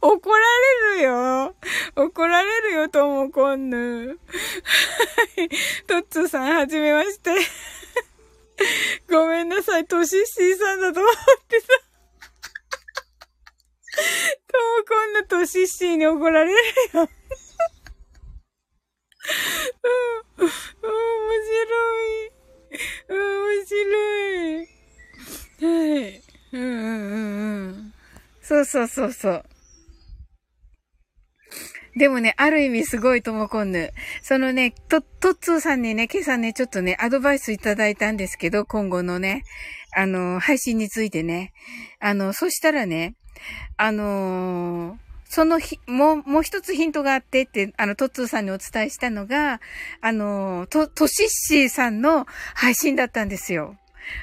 [0.00, 0.38] 怒ら
[0.94, 1.54] れるよ。
[1.96, 4.06] 怒られるよ、ともこんぬ。
[4.08, 5.48] はい。
[5.86, 7.32] トッツーさん、はじめまして。
[9.08, 11.14] ごめんなさい、トシッシーさんだと思っ
[11.48, 11.66] てさ。
[14.46, 16.58] ともこんぬトシッシーに怒られる
[16.94, 17.08] よ。
[20.38, 20.50] うん、面
[21.44, 21.64] 白
[22.04, 22.32] い。
[23.08, 23.78] 面白
[24.52, 24.68] い。
[25.60, 25.66] は
[26.08, 26.22] い。
[26.52, 27.28] うんうんうん
[27.66, 27.94] うん。
[28.40, 29.44] そうそうそうそう。
[31.98, 33.92] でもね、ある意味すごいともこんぬ。
[34.22, 39.42] そのね、と、とっつーさんにね、今朝ね、ちょっとね、アドバイスいただいたんですけど、今後のね、
[39.96, 41.52] あの、配信についてね。
[41.98, 43.16] あの、そしたらね、
[43.76, 49.60] あのー、そのひ、もう、もう一つヒントがあってって、あの、トッツーさんにお伝えしたのが、
[50.00, 53.76] あの、と、トシッシーさんの配信だったんですよ。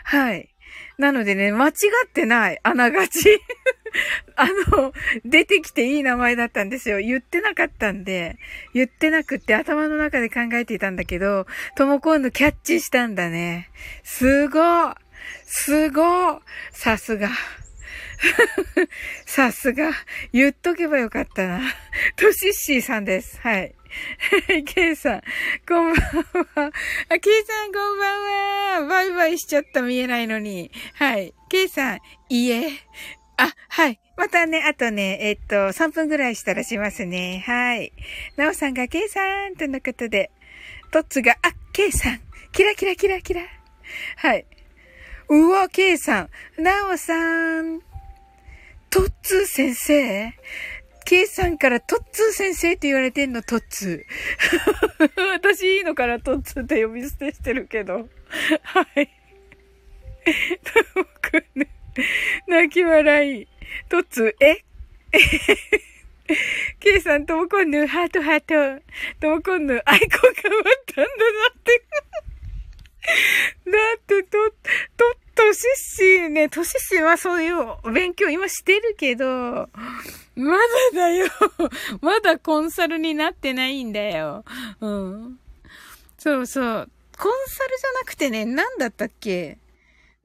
[0.06, 0.55] はい。
[0.98, 1.72] なのでね、間違
[2.06, 2.60] ってない。
[2.64, 3.42] あながち。
[4.36, 4.94] あの、
[5.24, 7.00] 出てきていい名前だったんですよ。
[7.00, 8.38] 言ってなかったんで、
[8.74, 13.70] 言ってなくって頭の中で考えていたんだけど、とも今度キャッチしたんだね。
[14.04, 14.94] すご
[15.46, 16.42] すご
[16.72, 17.30] さすが。
[19.26, 19.92] さすが。
[20.32, 21.62] 言っとけばよかったな。
[22.16, 23.40] トシッシーさんです。
[23.42, 23.76] はい。
[24.66, 25.22] ケイさん、
[25.68, 26.72] こんばんは。
[27.10, 28.88] あ、ケイさん、こんばんは。
[28.88, 30.72] バイバイしちゃった、見えないのに。
[30.96, 31.34] はい。
[31.50, 32.00] ケイさん、
[32.30, 32.70] いいえ。
[33.38, 34.00] あ、はい。
[34.18, 37.44] またね、あとね、えっと、3分ぐらいしたらしますね。
[37.46, 37.94] はい。
[38.38, 40.32] なおさんが、ケイさんとのことで、
[40.92, 43.42] トッツが、あ、ケイさん、キラキラキラキラ。
[44.18, 44.46] はい。
[45.30, 47.82] うわ、ケイさん、なおさん、
[48.96, 50.34] トッツー先生
[51.04, 55.20] ？K さんからトッツー先生って言われてんの、トッツー。
[55.34, 58.08] 私いいのかな、トッツーって呼び捨てしてるけど。
[58.64, 59.10] はい。
[62.48, 63.50] 泣き笑い。
[63.90, 64.64] トッツー、え？
[66.80, 68.86] ケイさん、ともこんぬ、ハートハート。
[69.20, 70.10] ともこんぬ、アイコン
[70.42, 71.08] 変わったんだな
[71.50, 71.84] って。
[73.66, 74.52] だって、と、
[74.96, 79.26] と、としね、としはそういう勉強今してるけど、
[80.36, 80.60] まだ
[80.94, 81.28] だよ。
[82.02, 84.44] まだコンサルになってないんだよ。
[84.82, 85.40] うん。
[86.18, 86.90] そうそう。
[87.18, 89.58] コンサルじゃなくてね、なんだったっけ？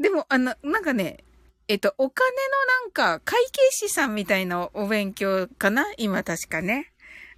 [0.00, 1.24] でも、あの、なんかね、
[1.68, 2.36] えっと、お金の
[2.84, 5.86] なんか、会計士さんみたいなお勉強かな？
[5.98, 6.90] 今確かね。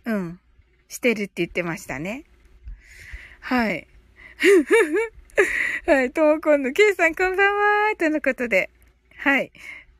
[0.05, 0.41] うん。
[0.89, 2.25] してるって言ってましたね。
[3.41, 3.87] はい。
[5.86, 8.70] はい、ともこんの、ケイさんこんばんはとのことで。
[9.16, 9.53] はい。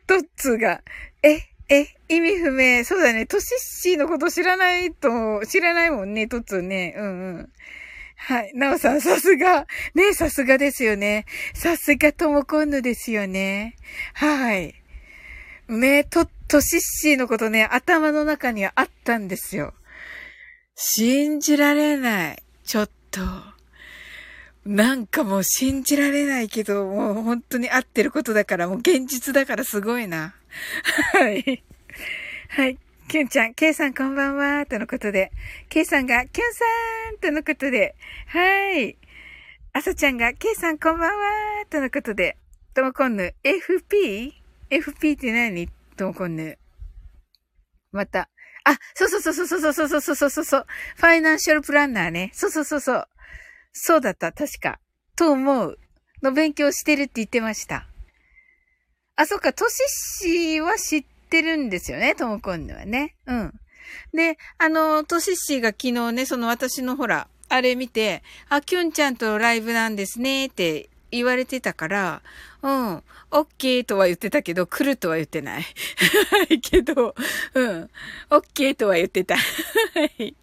[0.07, 0.83] トッツが、
[1.23, 2.85] え、え、意味不明。
[2.85, 3.27] そうだね。
[3.27, 6.95] トシッシーのこと知らないと、知らないもんね、トッツね。
[6.97, 7.53] うんうん。
[8.17, 8.53] はい。
[8.55, 9.67] なおさん、さすが。
[9.95, 11.27] ねさすがですよね。
[11.55, 13.77] さすがともこんぬですよね。
[14.15, 14.75] はい。
[15.69, 19.73] ねと、トトシッシーのことね、頭の中にはあったんですよ。
[20.75, 22.43] 信じられない。
[22.65, 23.52] ちょっと。
[24.65, 30.35] なんかもう信じられないけど、もう本当に合ってることだから、もう現実だからすごいな。
[31.15, 31.65] はい。
[32.49, 32.79] はい。
[33.09, 35.33] キュンちゃん、ケイさんこんばんは、とのことで。
[35.69, 36.65] ケイさんが、キュンさ
[37.13, 37.97] んとのことで。
[38.29, 38.97] はい。
[39.73, 42.37] あさちゃんが、ケイさんこんばんは、とのことで。
[42.73, 45.69] ともこんぬ、FP?FP って何？
[45.97, 46.57] ともこんぬ。
[47.91, 48.29] また。
[48.65, 50.67] あ、そうそうそうそうそうそうそうそうそうそう。
[50.97, 52.31] ファイナンシャルプランナーね。
[52.33, 53.09] そうそうそうそう。
[53.73, 54.79] そうだった、確か。
[55.17, 55.79] と思う。
[56.23, 57.87] の勉強してるって言ってました。
[59.17, 59.77] あ、そっか、トシ
[60.57, 63.17] シは知ってるんですよね、ともこんぬはね。
[63.27, 63.55] うん。
[64.15, 72.23] で、あの、トシシが昨日ね、その私のほら、あれ見て、あ、キュンちゃんとライブなんですねって言われてたから、
[72.63, 75.63] うん、オッケーとは言ってたけど、来るとは言ってない。
[76.31, 77.15] はい、けど、
[77.55, 77.91] うん、
[78.31, 79.37] オッケーとは言ってた。
[79.37, 79.43] は
[80.19, 80.35] い。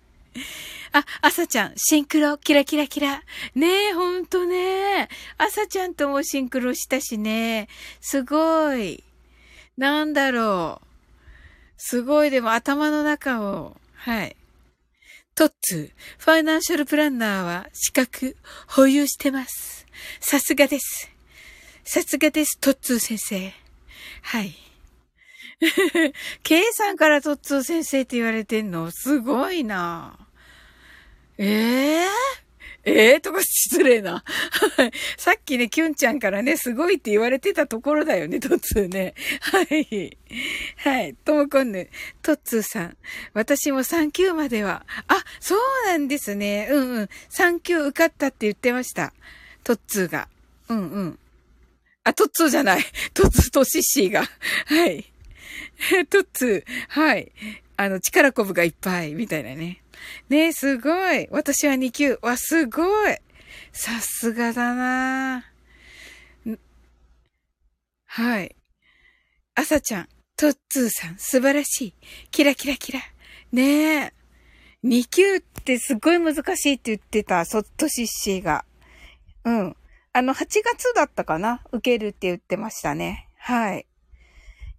[0.92, 3.22] あ、朝ちゃん、シンクロ、キラキラキラ。
[3.56, 5.08] ねえ、ほんとね。
[5.38, 7.68] 朝ちゃんともシンクロしたしね。
[8.02, 9.04] すごい。
[9.78, 10.88] なんだろう。
[11.78, 14.36] すごい、でも頭の中を、はい。
[15.36, 18.36] トッツ、ファイナンシャルプランナーは資格
[18.68, 19.86] 保有してます。
[20.20, 21.10] さすがです。
[21.86, 23.54] さすがです、トッツー先生。
[24.22, 24.54] はい。
[26.44, 30.18] K さんからトッツー先生って言われてんのすごいな。
[31.42, 34.12] ええー、ええー、とか失礼な。
[34.12, 39.14] はいさっきね、キュンちゃんからね、すごいって言われてたところだよね、トッツーね。
[39.42, 40.18] はい。
[40.78, 41.16] はい。
[41.24, 41.90] ともこんぬ。
[42.22, 42.98] トッツーさん。
[43.34, 44.86] 私も3級までは。
[45.08, 46.68] あ、そうなんですね。
[46.70, 47.10] うんうん。
[47.30, 49.14] 3級受かったって言ってました。
[49.64, 50.28] トッツーが。
[50.68, 51.20] うんうん。
[52.04, 52.84] あ、トッツーじゃない。
[53.14, 54.26] トッツーとシッシーが。
[54.66, 55.06] はい。
[56.10, 56.72] トッツー。
[56.90, 57.32] はい。
[57.82, 59.82] あの、力こぶがいっぱい、みたいなね。
[60.28, 61.30] ね、すごい。
[61.32, 62.20] 私は2級。
[62.22, 63.16] わ、すごい。
[63.72, 65.46] さすがだな
[68.06, 68.54] はい。
[69.56, 71.94] あさちゃん、トッツーさん、素晴らしい。
[72.32, 73.00] キラキラキラ。
[73.54, 74.14] ねえ。
[74.84, 78.66] 2級ってすごい難しいって言ってた、そっとしっしーが。
[79.46, 79.78] うん。
[80.12, 81.64] あの、8月だったかな？
[81.72, 83.30] 受けるって言ってましたね。
[83.38, 83.86] はい。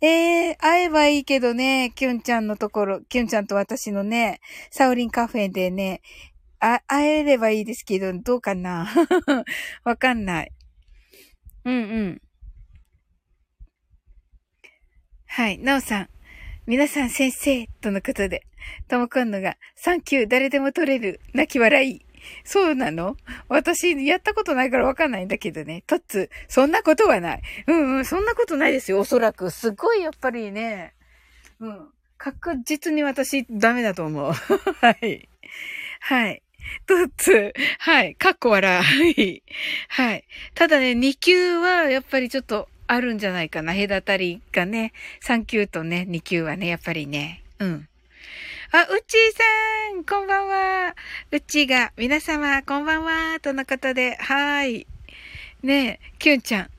[0.02, 4.40] ええー、会えばいいけどね、キュンちゃんのところ、キュンちゃんと私のね、
[4.70, 6.00] サウリンカフェでね、
[6.58, 8.88] あ、会えればいいですけど、どうかな？
[9.84, 10.52] わかんない。
[11.64, 11.78] うんう
[12.08, 12.22] ん。
[15.26, 16.08] はい、なおさん。
[16.66, 18.46] 皆さん先生、とのことで、
[18.88, 22.09] ともこんのが、サンキュー、誰でも取れる、泣き笑い。
[22.44, 23.16] そうなの？
[23.48, 25.82] 私、やったことないからわかんないんだけどね。
[25.86, 27.42] トッツ、そんなことはない。
[27.66, 29.50] うんうん、そんなことないですよ、おそらく。
[29.50, 30.94] すごい、やっぱりね。
[31.60, 31.88] うん。
[32.18, 34.32] 確実に私、ダメだと思う。
[34.80, 35.28] はい。
[36.00, 36.42] はい。
[36.86, 38.14] トッツ、はい。
[38.14, 39.42] かっこ笑い。
[39.88, 40.24] はい。
[40.54, 43.72] ただね、2級は、やっぱりちょっと、あるんじゃないかな。
[43.74, 44.92] 隔たりがね。
[45.22, 47.42] 3級とね、2級はね、やっぱりね。
[47.60, 47.88] うん。
[48.72, 50.94] あ、うちーさん、こんばんは。
[51.32, 53.40] うちーが、皆様、こんばんは。
[53.40, 54.86] とのことで、はーい。
[55.64, 56.70] ねえ、きゅんちゃん。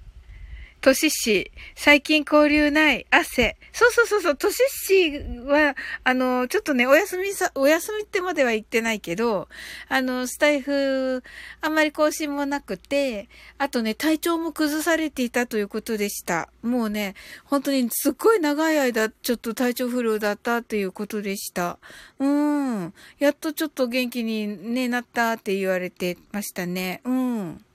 [0.80, 3.58] としし、最近交流ない、汗。
[3.74, 9.48] そうそうそうそう、としっしは、あの、ちょっとね、お休みさ、お休みってまでは言ってないけど、
[9.88, 11.24] あの、スタイフ、
[11.62, 16.50] あんまり更新もなくて、あとね、体調も崩されていたということでした。
[16.62, 17.16] もうね、
[17.46, 21.80] 本当にすっごい長い間、ちょっと体調不良だったということでした。
[22.20, 22.94] うん。
[23.20, 27.02] やっとちょっと元気にね、なったって言われてましたね。
[27.06, 27.66] うん。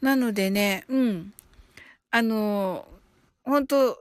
[0.00, 1.32] なのでね、うん。
[2.10, 2.86] あの、
[3.44, 3.98] 本当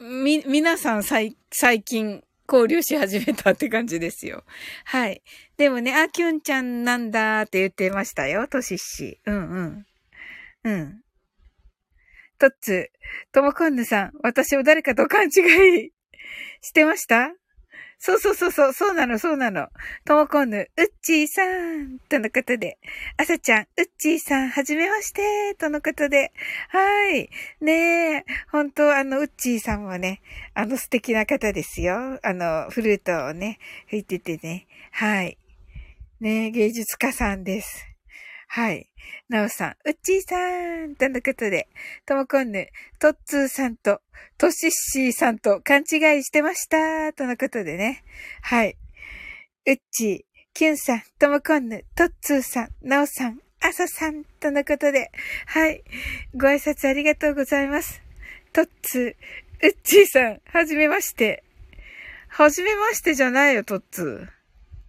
[0.00, 4.44] み、皆さん最、最近交流し始めたって感じですよ。
[4.84, 5.22] はい。
[5.58, 9.20] でもね、あ、きゅんちゃんなんだって言ってましたよ、としっし。
[9.26, 9.86] うんうん。
[10.64, 11.02] うん。
[12.38, 12.90] とっつ、
[13.30, 15.28] ともこんぬさん、私を誰かと勘違
[15.84, 15.92] い
[16.62, 17.34] してました？
[18.02, 19.68] そうそうそうそう、そうなの、そうなの。
[20.06, 22.78] ともこんぬ、うっちーさん、とのことで。
[23.18, 26.32] あさちゃん、うっちーさん、はじめまして、とのことで。
[26.70, 27.28] はい。
[27.60, 30.22] ねえ、本当あの、うっちーさんもね、
[30.54, 32.18] あの素敵な方ですよ。
[32.22, 33.58] あの、フルートをね、
[33.90, 34.66] 吹いててね。
[34.92, 35.36] はい。
[36.20, 37.89] ねえ、芸術家さんです。
[38.52, 38.90] はい。
[39.28, 40.36] なおさん、うっちーさ
[40.84, 41.68] ん、とのことで、
[42.04, 42.66] ともこんぬ、
[42.98, 44.00] とっつーさんと、
[44.38, 48.02] としっしーさんと勘違いしてました、とのことでね。
[48.42, 48.76] はい。
[49.66, 55.12] うっちー、きゅんさん、ともこんぬ、とっつーさん、なおさん、あささん、とのことで、
[55.46, 55.84] はい。
[56.34, 58.02] ご挨拶ありがとうございます。
[58.52, 61.44] とっつー、うっちーさん、はじめまして。
[62.26, 64.28] はじめましてじゃないよ、トッツー。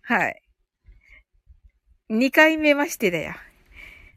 [0.01, 0.41] はい。
[2.09, 3.35] 二回目ましてだよ。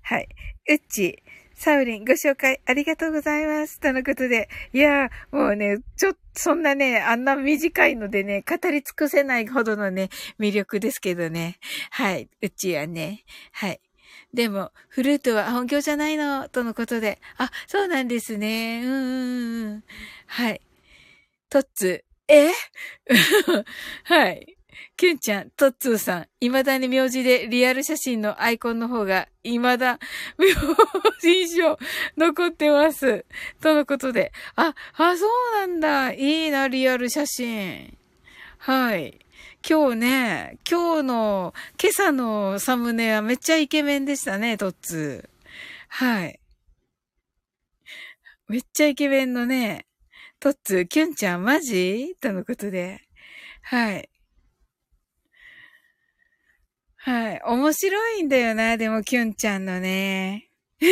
[0.04, 0.28] はい。
[0.68, 1.22] うっち。
[1.54, 3.80] サウリン、ご紹介ありがとうございます。
[3.80, 4.50] とのことで。
[4.74, 11.56] いやー、もうね、ちょっと、そんなね、あんな短いのでね、語り尽くせないほどのね、魅力ですけどね。
[11.90, 12.28] はい。
[12.42, 13.24] うちはね。
[13.52, 13.80] はい。
[14.34, 17.18] でも、フルートは本業じゃないの、とのことで。
[17.38, 18.82] あ、そうなんですね。
[18.84, 19.84] うんうんうん。
[20.26, 20.60] はい。
[21.50, 22.48] トッツ、え？
[24.04, 24.56] はい。
[24.96, 29.98] キュンちゃん、トッツーさん、未だに名字でリアル写真のアイコンの方が、未だ、
[30.38, 30.46] 名
[31.20, 31.78] 字以上
[32.16, 33.24] 残ってます。
[33.60, 34.32] とのことで。
[34.56, 36.12] あ、あ、そうなんだ。
[36.12, 37.96] いいな、リアル写真。
[38.58, 39.18] はい。
[39.68, 45.30] 今日ね、今日の、今朝のサムネはめっちゃイケメンでしたね、トッツー。
[45.88, 46.40] はい。
[48.48, 49.86] めっちゃイケメンのね、
[50.38, 52.14] トッツー、キュンちゃんマジ？
[52.20, 53.00] とのことで。
[53.62, 54.10] はい。
[57.04, 57.40] はい。
[57.44, 60.48] 面白いんだよな、でも、キュンちゃんのね。
[60.80, 60.88] キ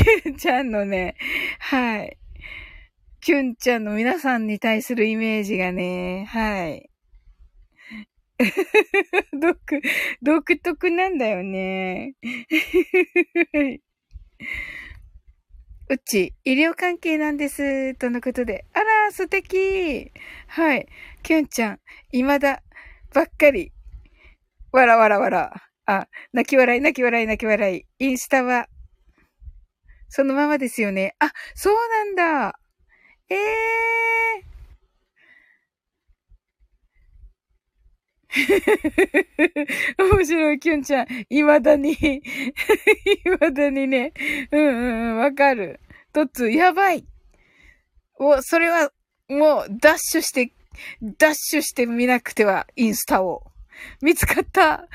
[0.00, 1.16] ュンちゃんのね、
[1.58, 2.16] はい。
[3.20, 6.88] キュンちゃんの皆さんに対するイメージがね、はい。
[9.38, 9.58] 独、
[10.22, 12.14] 独特なんだよね。
[15.90, 17.94] うち、医療関係なんです。
[17.96, 18.64] とのことで。
[18.72, 20.10] あら、素敵。
[20.46, 20.88] はい。
[21.22, 21.80] キュンちゃん、
[22.12, 22.62] 未だ、
[23.12, 23.72] ばっかり。
[24.72, 25.52] わらわらわら。
[25.86, 27.86] あ、泣き笑い、泣き笑い、泣き笑い。
[27.98, 28.68] インスタは、
[30.08, 31.14] そのままですよね。
[31.18, 32.58] あ、そうなんだ。
[33.28, 34.50] ええー。
[39.98, 41.06] 面白い、キュンちゃん。
[41.28, 41.94] 未だに
[43.24, 44.12] 未だにね。
[44.52, 45.80] うんうんうん、わかる。
[46.12, 47.04] トッツー、やばい。
[48.16, 48.92] お、それは、
[49.28, 50.52] もう、ダッシュして、
[51.18, 53.49] ダッシュしてみなくては、インスタを。
[54.02, 54.62] 見つかった。
[54.62, 54.86] は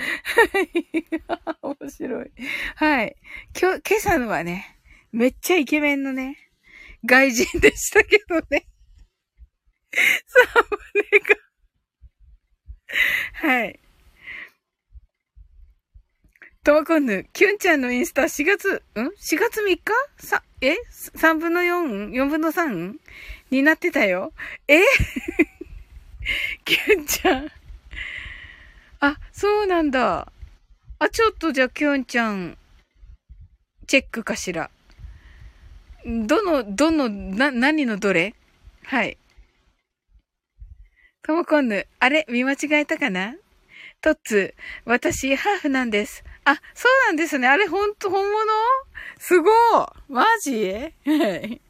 [0.63, 1.05] い。
[1.61, 2.31] 面白い。
[2.75, 3.15] はい。
[3.59, 4.79] 今日、今朝のはね、
[5.11, 6.37] めっちゃイケメンのね、
[7.05, 8.67] 外人でしたけどね。
[10.27, 10.77] サム
[11.11, 11.35] ネが。
[13.33, 13.79] はい。
[16.63, 19.81] ともこんぬ、キュンちゃんのインスタ4月、ん ?4 月3日？
[20.17, 20.75] さ、え
[21.15, 22.95] ?3 分の 4?4 分の 3?
[23.51, 24.33] になってたよ。
[24.67, 24.81] え？
[26.65, 27.51] キュンちゃん。
[29.05, 30.31] あ、そうなんだ。
[30.97, 32.57] あ、ちょっとじゃあ、きょんちゃん、
[33.85, 34.71] チェックかしら。
[36.03, 38.33] どの、どの、な、何のどれ？
[38.83, 39.19] はい。
[41.21, 42.25] ともこんぬ、あれ？
[42.29, 43.35] 見間違えたかな？
[44.01, 46.23] とっつ私、ハーフなんです。
[46.45, 47.47] あ、そうなんですね。
[47.47, 48.45] あれ、ほんと、本物？
[49.17, 49.53] すごい
[50.09, 50.71] マジ？
[50.71, 50.89] は
[51.37, 51.61] い。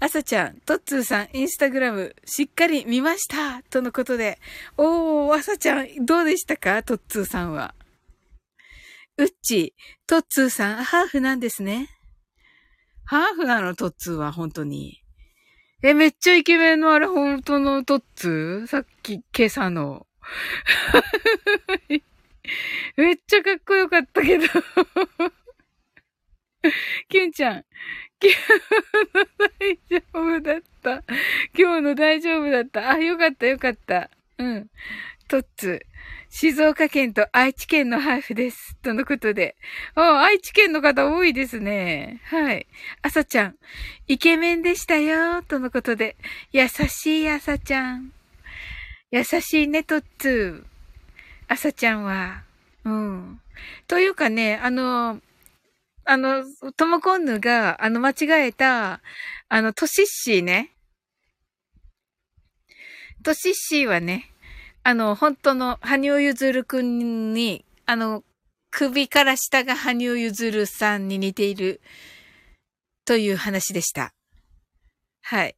[0.00, 4.38] あさちゃん、トッツーさん、インスタグラム、しっかり見ましたとのことで。
[4.76, 6.82] おー、あさちゃん、どうでしたか？
[6.82, 7.74] トッツーさんは。
[9.16, 9.74] うっち、
[10.06, 11.88] トッツーさん、ハーフなんですね。
[13.04, 15.00] ハーフなの、トッツーは、本当に。
[15.82, 18.66] え、めっちゃイケメンのあれ、本当のトッツー？
[18.66, 20.06] さっき、今朝の。
[22.96, 24.46] めっちゃかっこよかったけど
[27.08, 27.64] キュンちゃん、
[28.20, 28.38] 今日
[29.14, 31.04] の大丈夫だった。
[31.56, 32.90] 今日の大丈夫だった。
[32.90, 34.10] あ、よかったよかった。
[34.38, 34.70] うん。
[35.28, 35.86] トッツ。
[36.28, 38.76] 静岡県と愛知県のハーフです。
[38.82, 39.56] とのことで。
[39.94, 42.20] あ、愛知県の方多いですね。
[42.24, 42.66] はい。
[43.02, 43.56] 朝ちゃん。
[44.06, 45.42] イケメンでしたよ。
[45.42, 46.16] とのことで。
[46.52, 48.12] 優しい朝ちゃん。
[49.10, 50.64] 優しいね、トッツ。
[51.48, 52.42] 朝ちゃんは。
[52.84, 53.40] うん。
[53.88, 55.20] というかね、あの、
[56.04, 56.44] あの、
[56.76, 59.00] トモコンヌが、あの、間違えた、
[59.48, 60.72] あの、トシッシーね。
[63.22, 64.30] トシッシーはね、
[64.84, 68.22] あの、本当の、羽生結弦くんに、あの、
[68.70, 71.80] 首から下が羽生結弦さんに似ている、
[73.04, 74.12] という話でした。
[75.22, 75.56] はい。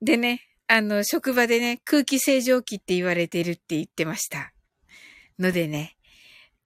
[0.00, 4.52] でね、あの、職場でね、空気清浄機って言われてるって言ってました。
[5.38, 5.96] のでね、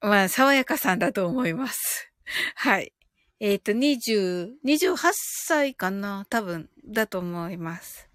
[0.01, 2.11] まあ、爽やかさんだと思います。
[2.55, 2.93] はい。
[3.39, 8.09] えっ、ー、と、20、28歳かな多分、だと思います。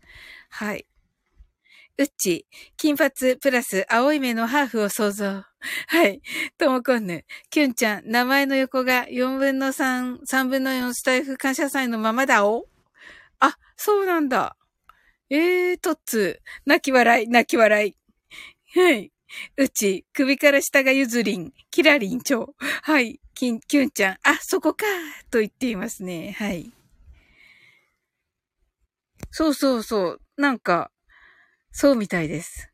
[0.51, 0.87] はい。
[1.99, 2.47] うっち、
[2.77, 5.45] 金髪プラス青い目のハーフを想像。
[5.89, 6.23] はい。
[6.57, 7.25] ともこんぬ。
[7.51, 12.69] きゅんちゃん、名前の横が4分の3、3分の4スタイフ感謝祭のままだお
[13.41, 14.57] あ、そうなんだ。
[15.31, 17.97] えー、とっつ、泣き笑い、泣き笑い。
[18.79, 19.13] はい。
[19.57, 22.55] うち、首から下がゆずりん、キラリンチョウ。
[22.59, 23.21] はい。
[23.35, 24.85] きん、きゅんちゃん、あ、そこか、
[25.31, 26.35] と言っていますね。
[26.39, 26.73] はい。
[29.31, 30.21] そうそうそう。
[30.37, 30.91] なんか、
[31.71, 32.71] そうみたいです。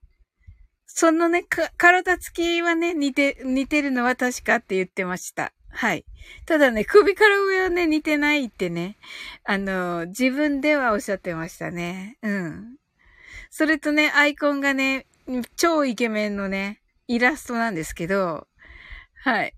[0.86, 5.52] そのね、か、体つきはね、似て、似てるのは確かって言ってました。
[5.70, 6.04] はい。
[6.46, 8.96] ただね、首から上はね、似てないってね、
[9.44, 12.16] あの、自分ではおっしゃってましたね。
[12.22, 12.76] うん。
[13.50, 15.06] それとね、アイコンがね、
[15.56, 18.46] 超イケメンのね、イラストなんですけど、
[19.22, 19.54] はい。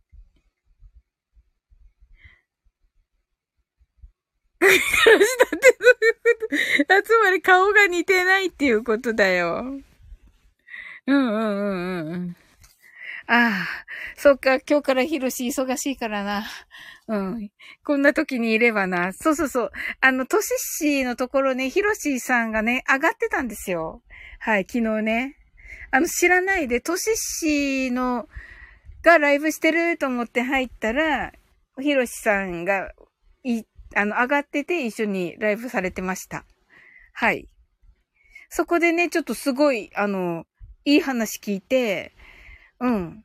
[4.59, 9.65] 首から下ってどういうことつまり顔が似てないっていうことだよ。
[11.07, 12.37] うんうんうんうん。
[13.29, 13.67] ああ、
[14.17, 16.47] そっか、今日からヒロシ忙しいからな。
[17.09, 17.51] うん。
[17.85, 19.13] こんな時にいればな。
[19.13, 19.71] そうそうそう。
[20.01, 24.03] あの、トシシのところね、ヒロシさんがね、上がってたんですよ。
[24.39, 25.37] はい、昨日ね。
[25.91, 28.29] あの、知らないで、トシシの、
[29.03, 31.33] がライブしてると思って入ったら、
[31.81, 32.93] ヒロシさんが、
[33.45, 33.63] い、
[33.95, 36.45] あの、上がってて一緒にライブされてました。
[37.13, 37.49] はい。
[38.49, 40.47] そこでね、ちょっとすごい、あの、
[40.85, 42.13] いい話聞いて、
[42.81, 43.25] うん。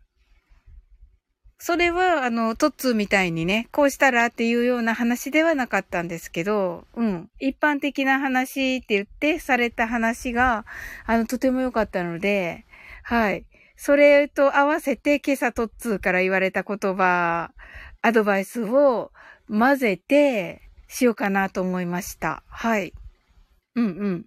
[1.64, 7.30] それは、あの、トッツーみたいにね、こうしたらっていうような話ではなかったんですけど、うん。
[7.40, 10.66] 一般的な話って言ってされた話が、
[11.06, 12.66] あの、とても良かったので、
[13.04, 13.46] はい。
[13.76, 17.52] それと合わせて今朝トッツーから言われた言葉、
[18.02, 19.12] アドバイスを
[19.48, 22.42] 混ぜてしようかなと思いました。
[22.48, 22.92] はい。
[23.76, 24.26] うんうん。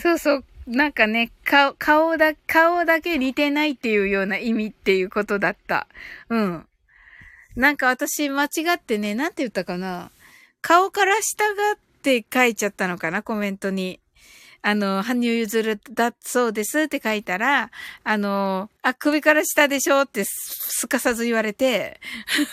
[0.00, 0.44] そうそう。
[0.66, 5.88] なんかね、顔、顔だ、顔だけ似てないっていうような意味っていうことだった。
[6.28, 6.66] うん。
[7.56, 10.10] なんか私間違ってね、なんて言ったかな。
[10.60, 13.98] 顔から下がって書いちゃったのかな、コメントに。
[14.62, 17.70] あの、羽生結弦だそうですって書いたら、
[18.04, 22.00] あの、あ、首から下でしょってすかさず言われて、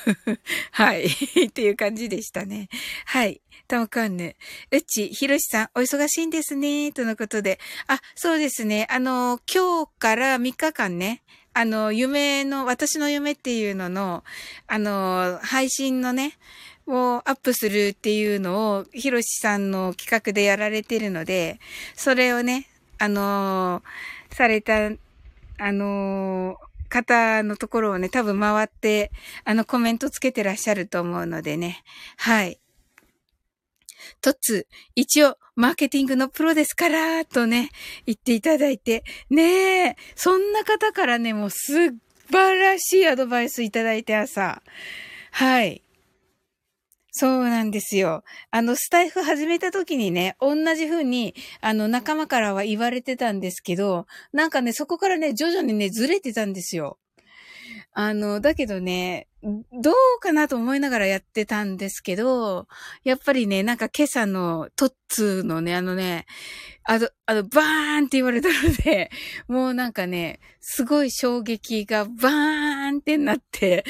[0.71, 1.07] はい、
[1.47, 2.69] っていう感じでしたね。
[3.05, 3.41] はい。
[3.67, 4.35] たまかんぬ。
[4.71, 6.91] うち、ひろしさん、お忙しいんですね。
[6.91, 7.59] とのことで。
[7.87, 8.87] あ、そうですね。
[8.89, 14.23] あの、今日から3日間ね、あの、夢の、私の夢っていうのの、
[14.67, 16.37] あの、配信のね、
[16.87, 21.59] をアップするっていうのを、ひろしさんの企画でやられてるので、
[21.95, 23.83] それをね、あの
[24.31, 24.91] された、
[25.57, 26.57] あの
[26.89, 29.11] 方のところをね、多分回って、
[29.43, 31.83] あの、コメントつけてらっしゃると思うのでね。
[32.17, 32.59] はい。
[34.25, 37.69] トッツ、一応、マーケティングのプロですから、とね、
[38.07, 41.91] 言っていただいて、ねえ、そんな方からね、もう素
[42.31, 44.63] 晴らしいアドバイスいただいて朝。
[45.29, 45.83] はい。
[47.11, 48.23] そうなんですよ。
[48.49, 56.97] あの、スタイフ始めた時にね、同じ風に、あの、仲間からは言われてたんですけど、なんかね、そこからね、徐々にね、ずれてたんですよ。
[57.97, 62.67] あの、だけどね、どうかなと思いながらやってたんですけど、
[63.05, 66.25] やっぱりね、なんか今朝のトッツーのね、あのね、
[66.83, 69.11] あの、あの、バーンって言われたので、
[69.47, 73.85] もうなんかね、すごい衝撃がバーンってなって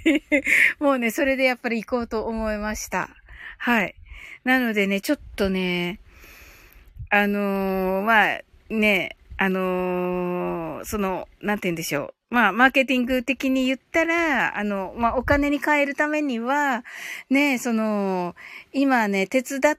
[0.78, 3.08] もうね、それでやっぱり行こうと思いました。
[3.56, 3.94] はい。
[4.44, 6.00] なのでね、ちょっとね、
[7.08, 12.21] あのー、まあ、ね、あのー、その、なんて言うんでしょう。
[12.32, 16.82] まあ、マーケティング的に言ったら、あの、まあ、お金に変えるためには、
[17.28, 18.34] ね、その、
[18.72, 19.76] 今ね、手伝っ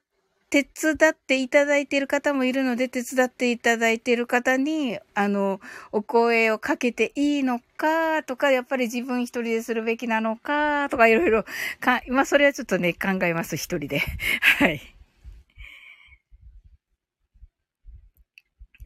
[0.51, 5.59] 手伝っていただいている方もいるので、手伝っていただいている方に、あの、
[5.91, 11.45] お声をかけていいのか、とか、やっぱり自分一人でするべきなのか、とか、いろいろ、
[11.79, 14.01] か、まあ、それはちょっとね、考えます、一人で。
[14.59, 14.79] はい。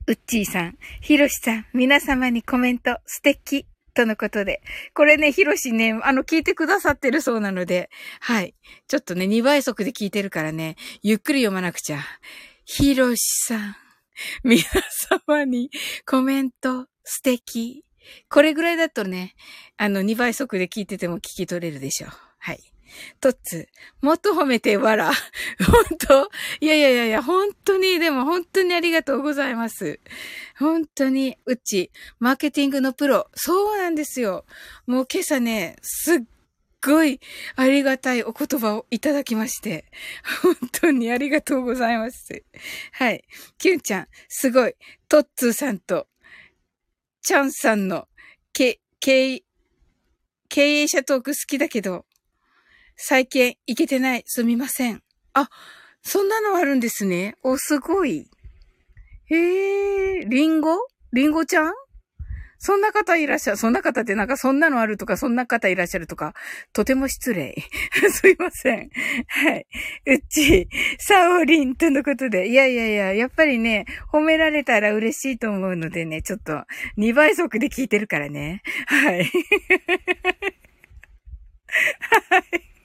[0.08, 3.68] うっちーさん、ひろしさん、皆様にコメント、素敵。
[3.94, 4.62] とのことで。
[4.94, 7.90] これね、ひろしね、あの、聞いてくださってるそうなので、
[8.20, 8.54] はい。
[8.88, 12.00] ちょっとね、2倍速で聞いてるからね、ゆっくり読まなくちゃ。
[12.64, 13.76] ひろしさん、
[14.44, 14.64] 皆
[15.28, 15.72] 様に
[16.06, 17.84] コメント、素敵。
[18.30, 19.34] これぐらいだとね、
[19.78, 22.12] あの、2倍速で聞いてても聞き取れるでしょう。
[22.38, 22.60] はい。
[23.20, 23.68] トッツ、
[24.02, 25.12] もっと褒めてわら。
[25.66, 26.30] 本当？
[26.60, 30.00] いやいやいやいや、本当に、でも本当にありがとうございます。
[30.58, 33.30] 本当に、うち、マーケティングのプロ。
[33.36, 34.46] そうなんですよ。
[34.86, 36.20] もう今朝ね、すっ
[36.86, 37.20] ごい
[37.56, 39.86] ありがたいお言葉をいただきまして。
[40.42, 42.44] 本当にありがとうございます。
[42.94, 43.24] はい。
[43.58, 44.76] キュンちゃん、すごい。
[45.10, 46.08] トッツーさんと、
[47.22, 48.08] チャンさんの、
[48.54, 49.44] け、けい
[50.50, 52.06] 経営者トーク好きだけど、
[52.98, 54.24] 最近行けてない。
[54.26, 55.02] すみません。
[55.34, 55.50] あ、
[56.02, 57.36] そんなのあるんですね。
[57.44, 58.28] お、すごい。
[59.30, 60.76] へえ、リンゴ？
[61.14, 61.74] リンゴちゃん？
[62.60, 63.58] そんな方いらっしゃる。
[63.58, 66.34] そんな方ってなんかそんなのあるとか、そんな方いらっしゃるとか、
[66.74, 67.56] とても失礼。
[68.12, 68.90] すいません。
[69.28, 69.68] はい。
[70.08, 70.68] うち、
[70.98, 72.48] サオリンとのことで。
[72.50, 76.64] いやいやいや、やっぱりね、褒められたら嬉しいと思うのでね、ちょっと
[76.98, 78.64] 2倍速で聞いてるからね。
[78.88, 79.30] はい。
[82.32, 82.77] はい。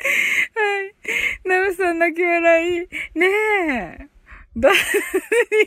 [0.00, 1.48] はい。
[1.48, 3.18] ナムさん泣き笑い。
[3.18, 3.26] ね
[4.00, 4.08] え。
[4.56, 4.72] だ、2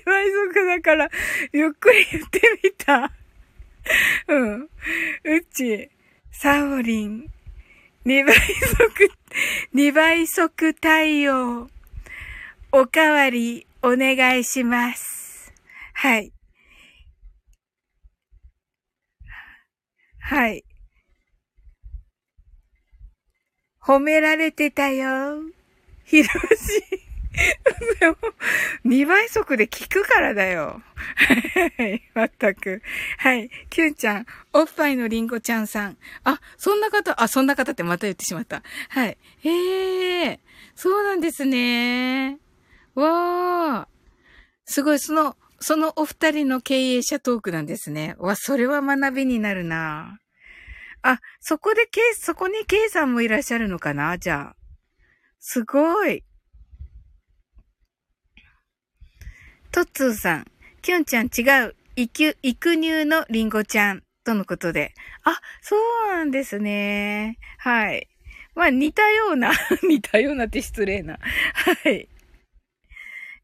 [0.05, 1.09] 倍速だから、
[1.53, 3.11] ゆっくり言ってみた。
[4.27, 4.61] うん。
[4.63, 4.69] う
[5.53, 5.89] ち、
[6.32, 7.32] サオリン、
[8.05, 9.11] 2倍速、
[9.73, 11.69] 2倍速対応、
[12.71, 15.53] おかわりお願いします。
[15.93, 16.34] はい。
[20.19, 20.63] はい。
[23.92, 25.42] 褒められてたよ。
[26.06, 26.32] ひろし。
[28.00, 28.16] でも、
[28.86, 30.82] 2倍速で聞くからだよ。
[31.78, 32.82] はい、まったく。
[33.18, 33.50] はい。
[33.70, 35.98] キュンちゃん、おっぱいのりんごちゃんさん。
[36.24, 38.64] あ、そんな方、あ、そんな方ってまた言ってしまった。
[38.88, 39.18] はい。
[39.44, 40.39] へえ、
[40.74, 42.39] そうなんですね。
[42.96, 43.92] わー。
[44.64, 48.16] すごい、その、そのお二人の経営者トークなんですね。
[48.20, 50.22] わ、それは学びになるな。
[51.04, 54.18] あ、そこで、そこに K さんもいらっしゃるのかな？
[54.18, 54.56] じゃあ。
[55.39, 56.24] すごい。
[59.72, 60.45] トッツーさん、
[60.82, 64.93] キュンちゃん違う、育、育乳のリンゴちゃん、とのことで。
[65.24, 67.38] あ、そうなんですね。
[67.58, 68.08] はい。
[68.54, 69.52] まあ、似たような、
[69.88, 71.18] 似たようなって失礼な。
[71.24, 72.10] はい。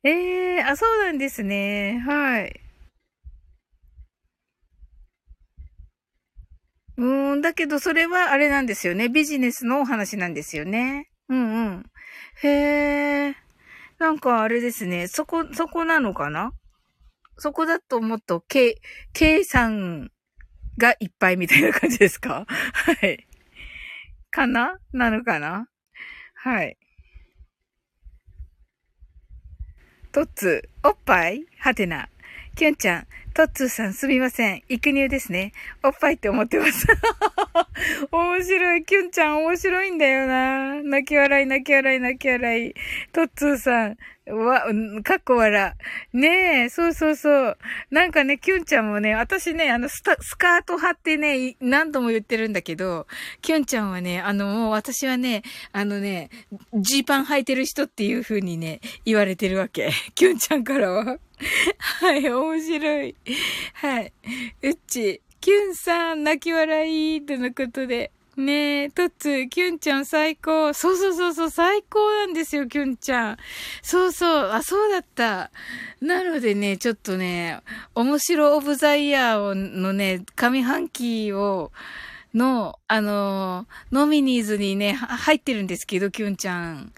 [0.04, 2.04] ええー、あ、そうなんですね。
[2.06, 2.67] はい。
[6.98, 9.08] うん、だけどそれはあれなんですよね。
[9.08, 11.10] ビジネスのお話なんですよね。
[11.30, 11.86] うんうん。
[12.42, 13.36] へえ。
[14.00, 15.08] なんかあれですね。
[15.08, 16.54] そこ、そこなのかな？
[17.38, 18.82] そこだともっと、K、
[19.14, 20.12] K さん
[20.80, 22.46] がいっぱいみたいな感じですか？
[22.50, 23.28] はい。
[24.32, 24.78] かな？
[24.92, 25.68] なのかな？
[26.34, 26.78] はい。
[30.12, 31.46] トッツ、おっぱい？
[31.60, 32.10] はてな。
[32.56, 34.64] キュンちゃん、トッツーさんすみません。
[34.68, 35.52] 育乳ですね。
[35.84, 36.88] おっぱいって思ってます。
[38.12, 38.84] 面白い。
[38.84, 40.82] キュンちゃん面白いんだよな。
[40.82, 42.74] 泣き笑い、泣き笑い、泣き笑い。
[43.14, 43.98] トッツーさん、
[44.34, 44.66] わ、
[45.04, 45.74] かっこ笑。
[46.14, 47.58] ねえ、そうそうそう。
[47.92, 53.08] なんかね、キュンちゃんもね、私ね、あのスタ、スカート貼ってね、何度も言ってるんだけど、
[53.42, 56.30] キュンちゃんはね、あの、もう私はね、あのね、
[56.74, 59.92] ジーパン履いてる人っていう風にね、言われてるわけ。
[60.16, 61.20] キュンちゃんからは。
[62.02, 63.16] はい、面白い。
[63.74, 64.14] はい。
[64.62, 68.12] うっち、キュンさん、泣き笑い、とのことで。
[68.38, 70.72] ねえ、トッツ、キュンちゃん最高。
[70.74, 73.38] そうそうそうそう、最高なんですよ、キュンちゃん。
[73.82, 75.50] そうそう、あ、そうだった。
[76.02, 77.62] なのでね、ちょっとね、
[77.96, 81.72] 面白オブザイヤーのね、上半期を、
[82.36, 86.94] の、あの、ノミニーズにね、入ってるんですけど、キュンちゃん。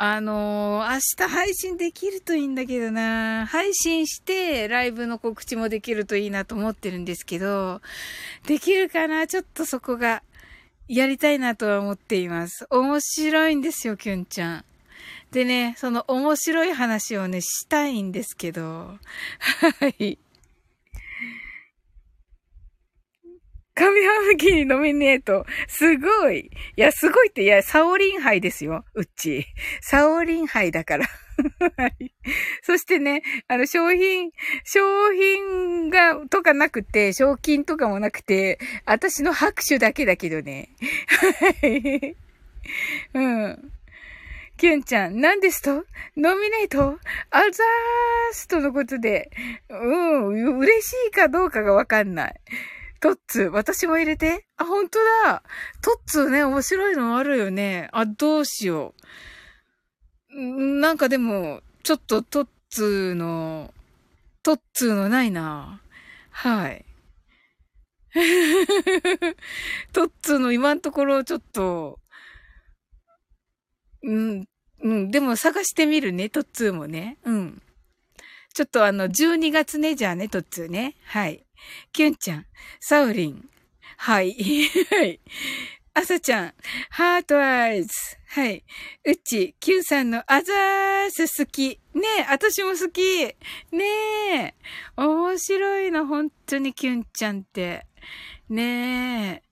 [0.00, 3.46] あのー、明日配信できるといいんだけどな。
[3.48, 7.80] 配信して、ライブの告知もできるといいなと思ってるんですけど、
[8.46, 9.26] できるかな？
[9.26, 10.22] ちょっとそこが、
[10.86, 12.68] やりたいなとは思っています。
[12.70, 14.64] 面白いんですよ、キュンちゃん。
[15.32, 18.62] でね、その面白い話をね、したいんですけど、
[19.80, 20.16] はい。
[23.78, 25.46] 上半期にノミネート。
[25.68, 26.50] すごい。
[26.76, 28.84] いや、すごいって、いや、サオリン杯ですよ。
[28.94, 29.46] うっち。
[29.80, 31.06] サオリン杯だから。
[31.76, 32.12] はい。
[32.62, 34.32] そしてね、あの、商品、
[34.64, 40.70] 商品が、とかなくて、賞金とかもなくて、私の拍手だけだけどね。
[41.62, 42.16] はい。
[43.14, 43.72] うん。
[44.56, 45.84] キュンちゃん、何ですと？
[46.16, 46.98] ノミネート？
[47.30, 47.52] アザー
[48.32, 49.30] スとのことで、
[49.68, 52.40] うん、嬉しいかどうかがわかんない。
[53.00, 54.46] トッツ、私も入れて。
[54.56, 55.42] あ、本当だ。
[55.82, 57.88] トッツね、面白いのあるよね。
[57.92, 58.94] あ、どうしよ
[60.30, 60.80] う。
[60.80, 63.72] なんかでも、ちょっとトッツーの、
[64.42, 65.80] トッツーのないな。
[66.30, 66.84] はい。
[69.92, 72.00] トッツーの今のところちょっと、
[74.02, 74.48] うん、
[74.82, 77.18] うん、でも探してみるね、トッツーもね。
[77.24, 77.62] うん。
[78.54, 80.96] ちょっとあの、12月ね、じゃあね、トッツーね。
[81.04, 81.44] はい。
[81.92, 82.46] キュンちゃん、
[82.80, 83.48] サウリン。
[83.96, 84.34] はい。
[84.90, 85.20] はい。
[85.94, 86.54] アサちゃん、
[86.90, 87.90] ハートアイズ。
[88.28, 88.64] はい。
[89.04, 91.80] うち、キュンさんのアザース好き。
[91.94, 93.00] ねえ、私も好き。
[93.74, 93.84] ね
[94.36, 94.54] え。
[94.96, 97.86] 面白いの、本当にキュンちゃんって。
[98.48, 99.48] ねえ。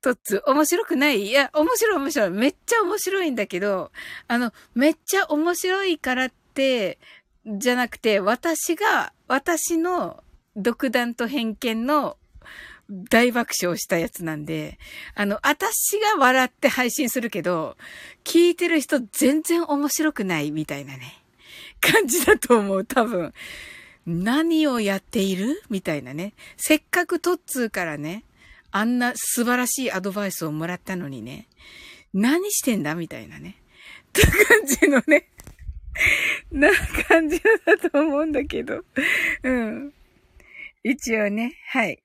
[0.00, 1.28] とつ、面白くない？
[1.28, 2.30] いや、面白い面白い。
[2.30, 3.92] めっちゃ面白いんだけど、
[4.26, 6.98] あの、めっちゃ面白いからって、
[7.46, 10.24] じゃなくて、私が、私の
[10.56, 12.16] 独断と偏見の
[13.08, 14.78] 大爆笑したやつなんで、
[15.14, 17.76] あの、私が笑って配信するけど、
[18.24, 21.22] 聞いてる人全然面白くないみたいなね、
[21.80, 23.32] 感じだと思う、多分。
[24.04, 25.62] 何をやっている？
[25.70, 26.34] みたいなね。
[26.56, 28.24] せっかくトッツーからね、
[28.72, 31.46] あんな素晴らしいアドバイスをもらったのにね、
[32.12, 32.96] 何してんだ？
[32.96, 33.56] みたいなね。
[34.08, 35.28] って感じのね、
[36.50, 36.68] な
[37.08, 38.84] 感じだと思うんだけど。
[39.44, 39.94] うん。
[40.84, 42.02] 一応ね、はい。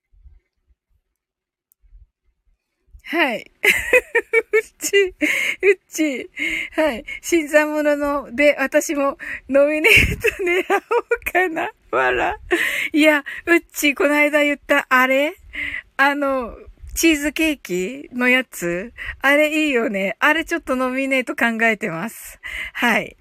[3.04, 3.38] はい。
[3.40, 5.14] うっち、うっ
[5.88, 6.30] ち。
[6.72, 7.04] はい。
[7.22, 9.18] 新参者ので、私も
[9.48, 11.70] ノミネート狙おうかな。
[11.90, 12.38] わら。
[12.92, 15.34] いや、うっち、この間言ったあれ？
[15.96, 16.54] あの、
[16.94, 18.92] チーズケーキのやつ？
[19.22, 20.16] あれいいよね。
[20.20, 22.38] あれちょっとノミネート考えてます。
[22.74, 23.16] はい。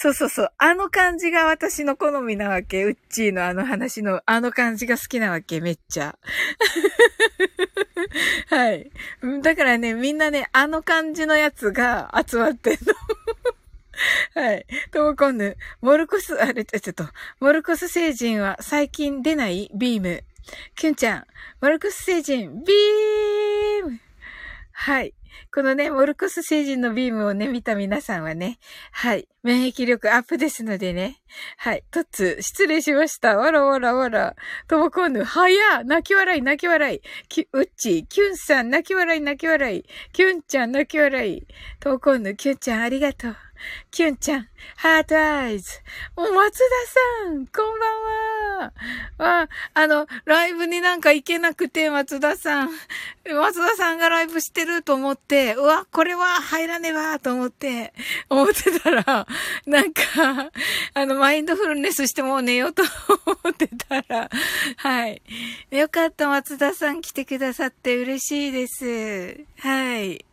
[0.00, 0.52] そうそうそう。
[0.58, 2.84] あの感じが私の好みなわけ。
[2.84, 5.60] ウッチーのあの話のあの感じが好きなわけ。
[5.60, 6.16] めっちゃ。
[8.46, 8.92] はい。
[9.42, 12.94] だからね、みんなね、あの感じのやつが集まってんの。
[14.40, 14.66] はい。
[14.92, 17.04] ともこんぬ、モルコス、あれ、ちょっと、
[17.40, 20.22] モルコス星人は最近出ないビーム。
[20.76, 21.26] キュンちゃん、
[21.60, 23.98] モルコス星人、ビーム
[24.70, 25.12] はい。
[25.58, 28.60] このね、モルコス星人のビームをね、見た皆さんはね、
[28.92, 29.26] はい。
[29.42, 31.20] 免疫力アップですのでね。
[31.56, 31.82] はい。
[31.90, 33.36] トッツ、失礼しました。
[33.36, 34.36] わらわらわら。
[34.68, 37.00] ともこんぬ、はや泣き笑い、泣き笑い。
[37.28, 39.84] き、うっち、キュンさん、泣き笑い、泣き笑い。
[40.12, 41.44] キュンちゃん、泣き笑い。
[41.80, 43.36] ともこんぬ、キュンちゃん、ありがとう。
[43.90, 45.72] キュンちゃん、ハートアイズ。
[46.16, 46.64] お、松田
[47.26, 48.18] さん、こんばん
[48.60, 48.72] は。
[49.18, 52.70] あ、あの、ライブになんか行けなくて、松田さん。
[53.24, 57.92] 松田さんがライブしてると思って、うわ、これは入らねばと思って、
[58.28, 59.26] 思ってたら、
[59.66, 60.50] なんか、
[60.94, 62.82] あの、マインドフルネスしてもう寝ようと
[63.26, 64.30] 思ってたら、
[64.76, 65.22] はい。
[65.70, 69.44] よかった、松田さん来てくださって嬉しいです。
[69.58, 70.24] はい。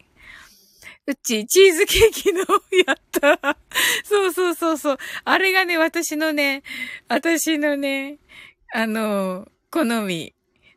[1.07, 2.39] うち、チーズケーキの、
[2.88, 3.57] やった。
[4.03, 4.97] そうそうそうそう。
[5.24, 6.63] あれがね、私のね、
[7.07, 8.18] 私のね、
[8.74, 10.34] あの、好み。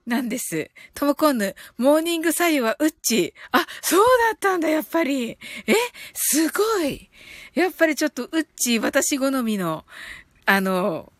[0.09, 0.71] なんです。
[0.95, 3.35] ともこんぬ、モーニング左右はウッチ。
[3.53, 5.39] あ、そうだったんだ、やっぱり。
[5.67, 5.75] え
[6.15, 7.11] すごい。
[7.55, 9.85] やっぱりちょっとウッチ、私好みの、
[10.47, 11.13] あの、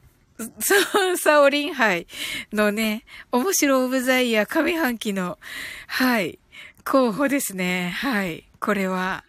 [0.61, 2.07] ササオリンハイ
[2.53, 5.39] のね、面白オブザイヤー上半期の、
[5.87, 6.39] はい、
[6.85, 7.91] 候補ですね。
[7.91, 8.49] はい。
[8.59, 9.25] これは、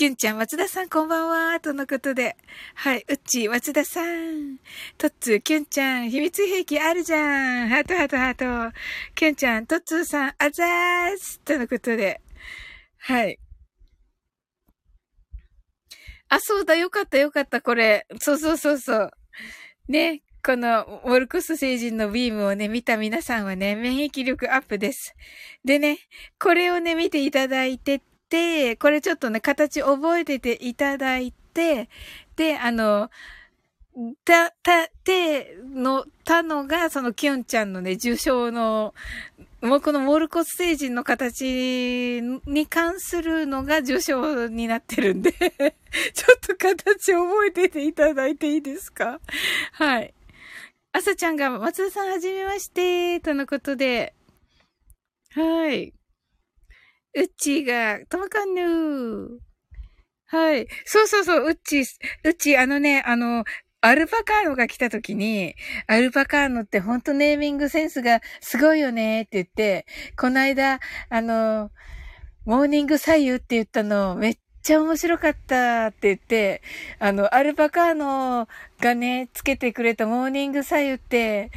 [0.00, 1.60] キュンちゃん、松田さん、こんばんは。
[1.60, 2.34] とのことで。
[2.74, 4.56] はい、うっち、松田さん。
[4.96, 7.68] トッツー、キュンちゃん、秘密兵器あるじゃん。
[7.68, 8.76] ハートハートハート。
[9.14, 11.38] キュンちゃん、トッツーさん、あざーす。
[11.40, 12.22] とのことで。
[12.96, 13.38] はい。
[16.30, 18.06] あ、そうだ、よかったよかった、これ。
[18.20, 19.10] そうそうそうそう。
[19.86, 25.14] ね、この、ウォルクス星人のビームをね、見た皆さんはね、免疫力アップです。
[25.62, 25.98] でね、
[26.38, 28.00] これをね、見ていただいて
[28.30, 31.88] て、これちょっとね、形覚えてていただいて、
[32.36, 33.10] で、あの、
[34.24, 38.94] た、た、ての、たのが、そのキュンちゃんのね、受賞の、
[39.60, 45.48] もうこのモルコス星人の形に関するのが受賞になってるんで ちょ
[46.34, 49.20] っと形覚えてていただいていいですか？
[49.72, 50.14] はい。
[50.92, 54.14] あさちゃんが、松田さんはじめまして、とのことで。
[55.34, 55.92] はい。
[57.14, 59.38] うっちーが、ともかんぬー。
[60.26, 60.68] はい。
[60.84, 61.84] そうそうそう、うっちー、
[62.24, 63.44] うっちー、あのね、あの、
[63.80, 65.54] アルパカーノが来た時に、
[65.86, 69.86] アルパカーノってほんとネーミングセンスがすごいよねって言って、
[70.16, 71.70] この間、あの、
[72.44, 76.62] モーニング左右って言ったのめっちゃ面白かったって言って、
[76.98, 78.48] あの、アルパカーノ
[78.80, 81.50] がね、つけてくれたモーニング左右って、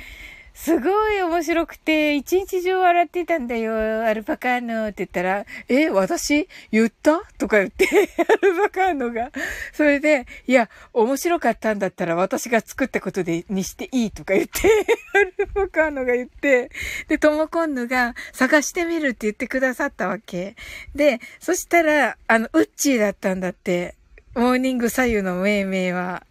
[0.64, 6.47] すごい面白くて、一日中笑ってたんだよ、アルパカーノって言ったら、え、私？
[6.72, 7.22] 言った？
[7.38, 7.86] とか言って、
[8.30, 9.34] アルパカーノが。
[9.74, 14.61] それで、いや、面白かったんだったら私が作ったことで、にしていいとか言って、
[15.14, 16.70] アルパカーノが言って、
[17.09, 20.55] で、トモコンヌが探してみるって言ってくださったわけ。
[20.95, 23.95] で、そしたら、あの、ウッチーだったんだって。
[24.34, 26.26] モーニング左右の命名は。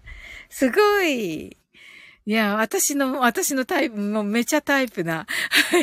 [0.49, 1.55] すごい。
[2.25, 5.27] いや、私の、私のタイプ、もうめちゃタイプな、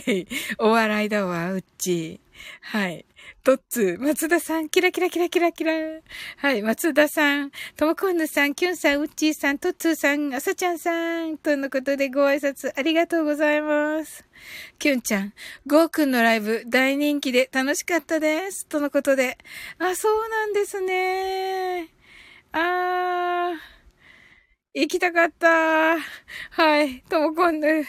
[0.05, 0.27] はい、
[0.57, 2.21] お笑いだわ、うっち。
[2.61, 3.05] はい。
[3.43, 5.73] トッツー、松田さん、キラキラキラキラキラ。
[6.37, 14.25] はい、松田さん、ともこんぬさん、キュンさん、うっちーさん、トッツーさん、あさちゃんさん、とのことでご挨拶ありがとうございます。
[14.77, 15.33] キュンちゃん、
[15.67, 18.65] ゴーくんのライブ大人気で楽しかったです。
[18.67, 19.37] とのことで。
[19.77, 21.89] あ、そうなんですね。
[22.53, 23.78] あー。
[24.74, 25.97] 行きたかった。
[25.97, 27.01] はい。
[27.09, 27.86] ともこんぬ。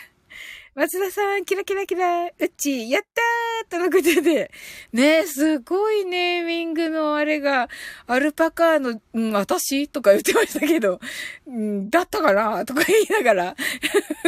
[0.75, 4.51] 松田さん、キラキラキラ、うっち、やったーとのことで。
[4.91, 7.69] ねすごいネーミングのあれが、
[8.07, 11.01] アルパカの、うん、私とか言ってましたけど、
[11.47, 13.57] うん、だったかなとか言いながら、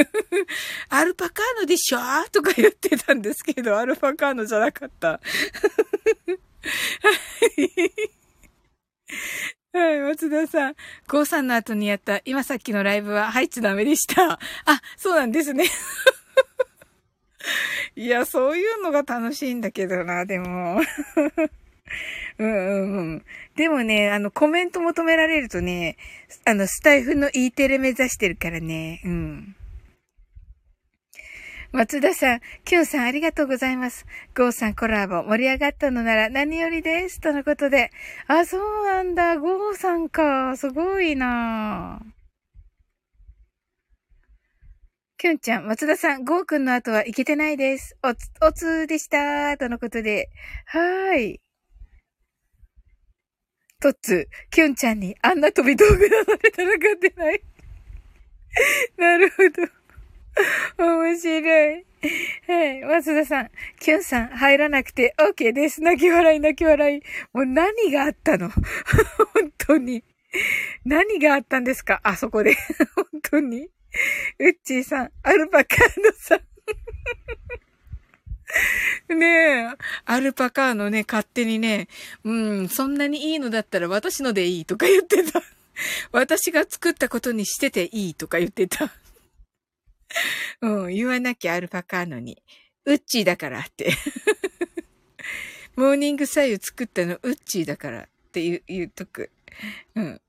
[0.90, 1.98] アルパカーのでしょ
[2.30, 5.08] とか言ってたんですけど、アルパカーのじゃなかった。
[5.08, 5.20] は
[7.56, 7.92] い、
[9.74, 10.74] はい松田さん。
[11.08, 14.32] ゴーさんの後にやった、今さっきのライブは入っちゃダメでした。
[14.32, 14.38] あ、
[14.98, 15.64] そうなんですね。
[17.96, 20.82] いや、そういうのが楽しいんだけどな、でも。
[22.38, 23.24] うんうんうん。
[23.56, 25.96] でもね、あの、コメント求められるとね、
[26.44, 29.56] あの、スタイフの E テレ目指してるからね、うん。
[31.72, 34.04] 松田さん、キュンさんありがとうございます。
[34.36, 37.18] ゴーさんコラボ盛り上がったのなら何よりです。
[37.18, 37.90] とのことで。
[38.26, 39.38] あ、そうなんだ。
[39.38, 40.54] ゴーさんか。
[40.58, 42.02] すごいな
[45.16, 47.96] キュンちゃん、松田さん、ゴーくんの後はいけてないです。
[48.02, 49.56] おつ、おつでした。
[49.56, 50.28] とのことで。
[50.66, 51.40] はーい。
[53.80, 57.42] とっつ、キュンちゃんにあんな飛び道具出されたら勝てない。
[58.98, 59.81] なるほど。
[60.78, 61.84] 面白い。
[62.48, 62.80] はい。
[62.82, 65.82] 松田さん、キュンさん、入らなくて OK です。
[65.82, 67.02] 泣き笑い、泣き笑い。
[67.32, 68.48] もう何があったの？
[69.34, 70.02] 本当に。
[70.84, 72.00] 何があったんですか？
[72.02, 72.56] あそこで。
[72.96, 73.68] 本当に。
[74.38, 76.40] うっちーさん、アルパカーノさん。
[79.18, 79.68] ねえ、
[80.04, 81.88] アルパカーノね、勝手にね、
[82.24, 85.42] うん、そんなにいいのだったら私のでいいとか言ってた。
[86.10, 88.90] 私が作ったことにしてていいとか言ってた。
[90.60, 92.42] うん、言わなきゃアルパカーノに。
[92.84, 93.92] ウッチーだからって。
[95.76, 99.30] モーニング左右作ったのウッチーだからって言う、言うとく。
[99.94, 100.20] うん。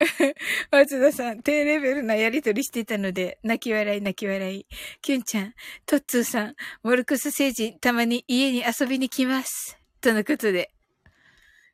[0.70, 4.66] 松田さん、低レベルなやりとりしてたので、泣き笑い泣き笑い。
[5.00, 5.54] キュンちゃん、
[5.86, 9.78] トッツーさん、モルクス星人、たまに家に遊びに来ます。
[10.00, 10.70] とのことで。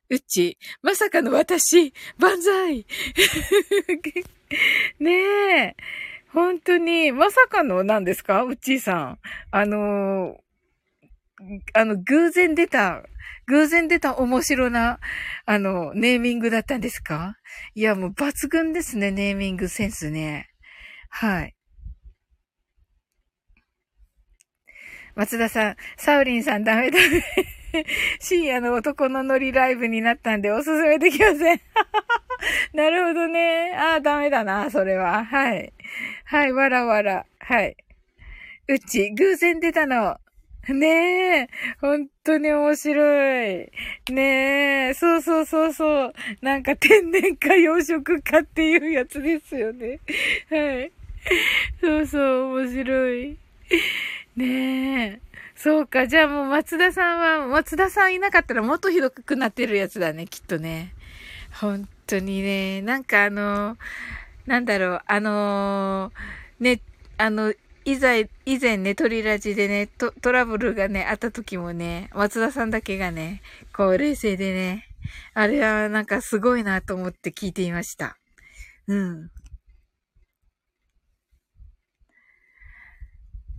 [0.09, 2.85] うっち、まさかの私、万歳
[4.99, 5.75] ねえ。
[6.33, 8.43] 本当に、まさかのなんですか？
[8.43, 9.19] うっちーさん。
[9.51, 10.37] あの
[11.73, 13.03] あの、偶然出た、
[13.47, 14.99] 偶然出た面白な、
[15.45, 17.35] あの、ネーミングだったんですか？
[17.75, 20.49] いや、もう抜群ですね、ネーミングセンスね。
[21.09, 21.55] はい。
[25.15, 27.60] 松田さん、サウリンさんダメダメ。
[28.19, 31.61] 深夜の男のノリライブになったんでおすすめできません。
[32.73, 33.73] なるほどね。
[33.75, 35.25] ああ、ダメだな、それは。
[35.25, 35.73] はい。
[36.25, 37.25] はい、わらわら。
[37.39, 37.75] はい。
[38.67, 40.17] うち、偶然出たの。
[40.69, 41.49] ねえ、
[41.79, 43.71] 本当に面白い。
[44.11, 46.13] ねえ、そうそうそうそう。
[46.41, 49.99] なんか天然か養殖かっていうやつですよね。
[50.49, 50.91] はい。
[51.81, 53.37] そうそう、面白い。
[54.35, 55.30] ねえ。
[55.63, 56.07] そうか。
[56.07, 60.95] じゃあもう松田さんは、松田さんいなかったらもっとひどくなってるやつだね、きっとね。
[61.61, 62.81] 本当にね。
[62.81, 63.77] なんかあの、
[64.47, 66.11] なんだろう、あの
[66.59, 66.81] ね、
[67.19, 67.53] あの、
[67.85, 73.43] 以前、以前ね、トリラジでね、トトラブルがね、あった時もね、松田さんだけがね、
[73.75, 74.87] こう、冷静でね、
[75.35, 78.17] あれはなんかすごいなと思って聞いていました。
[78.87, 79.29] うん。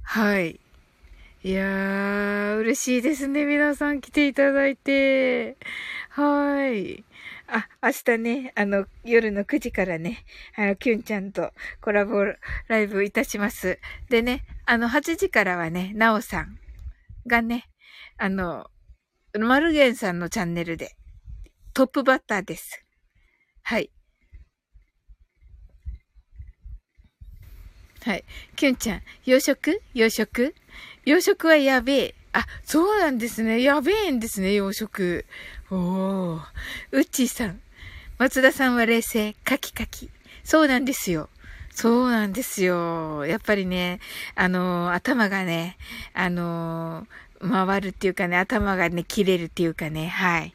[0.02, 0.61] はい。
[1.44, 3.44] いやー、嬉しいですね。
[3.44, 5.56] 皆さん来ていただいて。
[6.10, 7.02] はい。
[7.48, 10.24] あ、明日ね、あの、夜の9時からね、
[10.56, 12.24] あの、キュンちゃんとコラボ
[12.68, 13.80] ライブいたします。
[14.08, 16.60] でね、あの、8時からはね、なおさん
[17.26, 17.68] がね、
[18.18, 18.70] あの、
[19.36, 20.94] マルゲンさんのチャンネルで
[21.74, 22.84] トップバッターです。
[23.64, 23.90] はい。
[28.04, 28.24] はい。
[28.54, 29.82] キュンちゃん、洋食？
[29.92, 30.54] 洋食？
[31.04, 32.14] 洋食はやべえ。
[32.32, 33.62] あ、そうなんですね。
[33.62, 35.26] やべえんですね、洋食。
[35.70, 36.42] おー。
[36.92, 37.60] うっちーさん。
[38.18, 39.34] 松田さんは冷静。
[39.44, 40.10] カキカキ。
[40.44, 41.28] そうなんですよ。
[41.74, 43.24] そうなんですよ。
[43.26, 44.00] やっぱりね、
[44.34, 45.78] あの頭がね、
[46.12, 47.06] あの
[47.40, 50.54] 回るっていうかね、頭がね、切れるっていうかね、はい。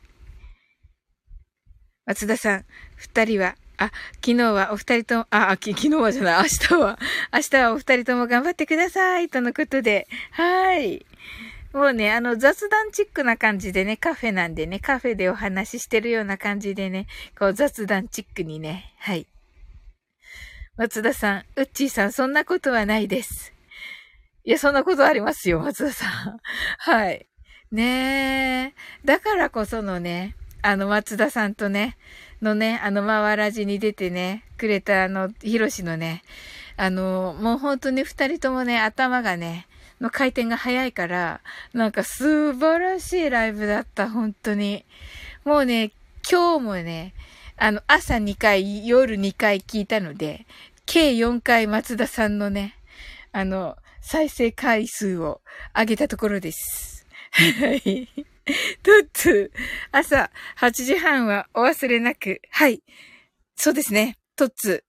[2.05, 2.65] 松田さん、
[2.95, 6.99] 二人はあ、昨日はお二人とも、あ、昨日はじゃない、明日は、
[7.33, 11.05] 明日はお二人とも頑張ってください、とのことで、はい。
[11.73, 17.05] もうね、あの、雑談チックな感じでね、カフェなんでね、カフェでお話ししてるような感じでね、
[17.37, 19.27] こう雑談チックにね、はい。
[20.75, 23.53] 松田さん、うっちーさん、そんなことはないです。
[24.43, 26.39] いや、そんなことありますよ、松田さん。
[26.79, 27.27] はい。
[27.71, 28.73] ねえ。
[29.05, 30.35] だからこそのね、
[30.67, 31.95] あの、松田さんとね、
[32.41, 36.23] のね、あの、まわらじに出てね、くれたあの、ひろしのね、
[36.75, 39.65] あの、もう本当に二人ともね、頭がね、
[40.01, 41.39] の回転が早いから、
[41.71, 44.83] なんか素晴らしいライブだった、本当に。
[45.45, 45.93] もうね、
[46.29, 47.13] 今日もね、
[47.55, 50.45] あの、朝2回、夜2回聞いたので、
[50.85, 52.75] 計4回松田さんのね、
[53.31, 55.39] あの、再生回数を
[55.73, 57.05] 上げたところです。
[57.31, 57.41] は
[57.73, 58.36] い。
[58.81, 59.59] トッツー、
[59.91, 62.41] 朝8時半はお忘れなく。
[62.49, 62.81] はい。
[63.55, 64.17] そうですね。
[64.35, 64.83] トッツ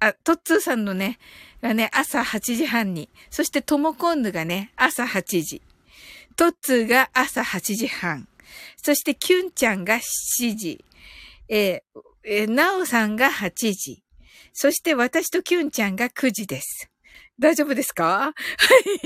[0.00, 0.06] ー。
[0.06, 1.18] あ、トッツーさんのね、
[1.62, 3.08] がね、朝8時半に。
[3.30, 5.62] そしてトモコンヌがね、朝8時。
[6.36, 8.28] トッツーが朝8時半。
[8.76, 10.84] そしてキュンちゃんが7時。
[11.48, 14.02] えー、えー、なおさんが8時。
[14.52, 16.91] そして私とキュンちゃんが9時です。
[17.38, 18.04] 大丈夫ですか？
[18.04, 18.34] は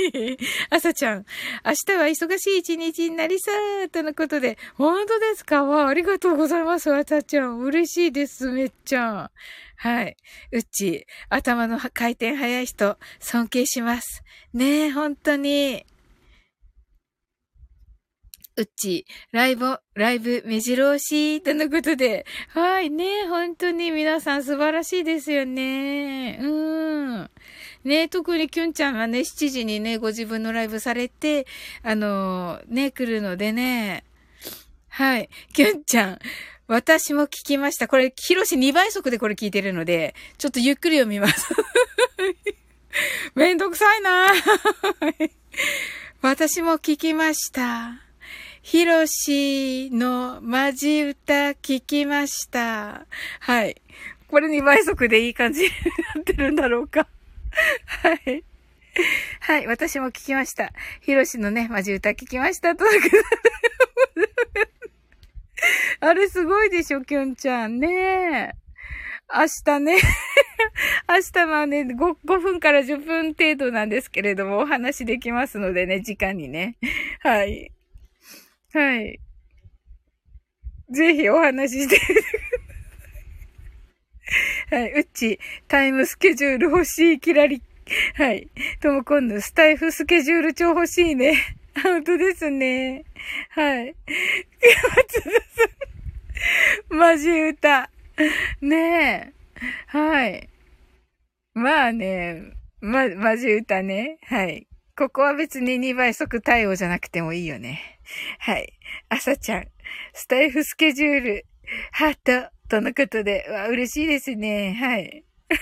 [0.03, 0.37] い。
[0.69, 1.25] 朝ちゃん、
[1.65, 3.51] 明日は忙しい一日になりそ
[3.85, 4.59] う、とのことで。
[4.75, 5.65] 本当ですか？
[5.65, 7.61] わあありがとうございます、朝ちゃん。
[7.61, 9.31] 嬉しいです、めっちゃ。
[9.79, 10.17] はい。
[10.53, 14.23] うっち、頭の回転早い人、尊敬します。
[14.53, 15.87] ねえ、本当に。
[18.59, 22.25] うっち、ライブ、ライブ、目白押し、とのことで。
[22.49, 26.39] はいね、本当に皆さん素晴らしいですよね。
[26.41, 27.31] うん。
[27.87, 31.47] ね、特にキュンちゃんがね、7時にね、ご自分のライブされて、
[31.85, 34.03] あのね、来るのでね。
[34.89, 35.29] はい。
[35.53, 36.19] キュンちゃん、
[36.67, 37.87] 私も聞きました。
[37.87, 41.55] これ、ヒロシ2倍速でこれ聞いてるので、ちょっとゆっくり読みます。
[43.37, 44.33] めんどくさいな
[46.23, 48.01] 私も聞きました。
[48.63, 53.07] ヒロシのマジ歌聞きました。
[53.39, 53.81] はい。
[54.27, 55.69] これ2倍速でいい感じに
[56.17, 57.07] なってるんだろうか。
[58.03, 58.45] はい。
[59.41, 60.73] はい、私も聞きました。
[61.03, 62.75] ヒロシのね、マジ歌聞きました。
[62.77, 62.85] と
[66.01, 67.81] あれすごいでしょ、キュンちゃん。
[67.81, 68.55] ね
[69.33, 69.97] 明日ね
[71.09, 76.77] 明日はね5、5分から10分程度なんですけれども、お話できますのでね、時間にね。
[77.21, 77.73] はい。
[78.73, 79.19] はい。
[80.91, 81.99] ぜひお話しして
[84.71, 84.93] はい。
[84.93, 85.39] うっち、
[85.69, 87.63] タイムスケジュール欲しい、キラリ。
[88.15, 88.49] はい。
[88.81, 91.35] とも今度、スタイフスケジュール超欲しいね。
[91.83, 93.05] 本当ですね。
[93.51, 93.95] はい。
[96.89, 97.91] マジ歌。
[98.61, 99.33] ねえ。
[99.87, 100.49] はい。
[101.55, 104.19] まあね、ま、マジ歌ね。
[104.25, 104.67] はい。
[104.97, 108.01] ここは別に2倍速対応じゃなくてもいいよね。
[108.39, 108.73] はい。
[109.09, 109.67] 朝ちゃん、
[110.15, 111.47] スタイフスケジュール、
[111.93, 114.75] ハート、とのことで、わ、嬉しいですね。
[114.75, 115.25] はい。
[115.47, 115.55] キ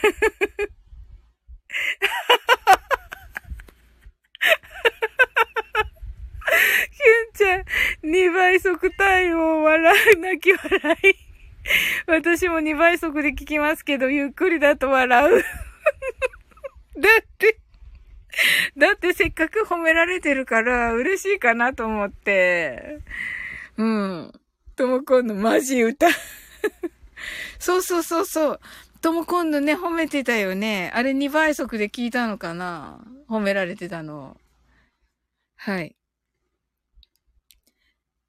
[7.10, 7.64] ュンちゃん、
[8.10, 11.14] 2倍速対応、笑う、泣き笑い。
[12.06, 15.44] 私も2倍速で聞きますけど、ゆっくりだと笑う。
[17.00, 17.58] だって、
[18.76, 23.00] だってせっかく褒められてるから嬉しいかなと思って。
[23.76, 24.32] うん。
[24.76, 26.06] ともこんのマジ歌。
[27.58, 28.60] そうそうそうそう。
[29.00, 30.90] とも今度ね、褒めてたよね。
[30.94, 34.36] あれ2倍速で聞いたのかな褒められてたの。
[35.56, 35.94] はい。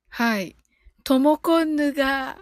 [0.09, 0.55] はい。
[1.03, 2.37] ともこんぬが、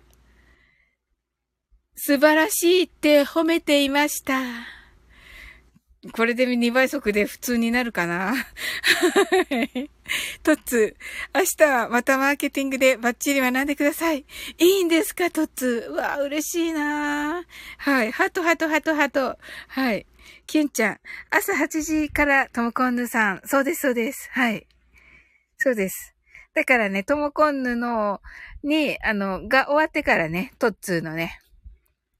[1.95, 4.82] 素晴らしいって褒めていました。
[6.11, 8.33] これで2倍速で普通になるかな？
[10.43, 10.97] トッツ、
[11.33, 14.25] 明日はまたマーケティングでバッチリ学んでください。
[14.57, 15.87] いいんですか、トッツ？
[15.89, 17.45] うわ、嬉しいな
[17.77, 18.11] はい。
[18.11, 19.37] ハトハトハトハト。
[19.69, 20.05] はい。
[20.45, 20.99] キュンちゃん、
[21.29, 23.41] 朝8時からトモコンヌさん。
[23.45, 24.29] そうです、そうです。
[24.33, 24.67] はい。
[25.57, 26.13] そうです。
[26.53, 28.21] だからね、トモコンヌの、
[28.61, 31.39] に、あの、が終わってからね、トッツーのね、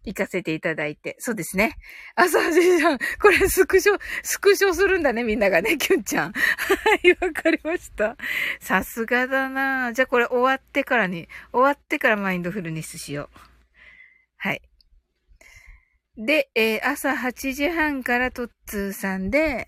[0.06, 1.16] 行かせていただいて。
[1.20, 1.78] そうですね。
[2.16, 2.98] 朝8時半。
[3.22, 6.32] これスクショ、スクショするんだね、みんながね、 キュンちゃん。
[6.34, 6.42] は
[7.04, 8.18] い、わかりました。
[8.60, 13.40] さすがだなじゃあこれ終わってからに、終わってからマインドフルネスしよう。
[14.38, 14.62] はい。
[16.18, 19.68] で、えー、朝8時半からトッツーさんで、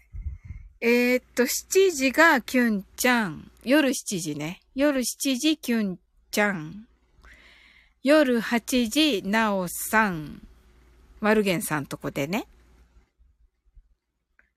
[0.82, 3.50] えー、っと、7時がキュンちゃん。
[3.64, 4.60] 夜7時ね。
[4.76, 6.00] 夜7時キュン
[6.30, 6.88] ちゃん。
[8.06, 10.48] 夜8時、なおさん、
[11.22, 12.46] マルゲンさんとこでね。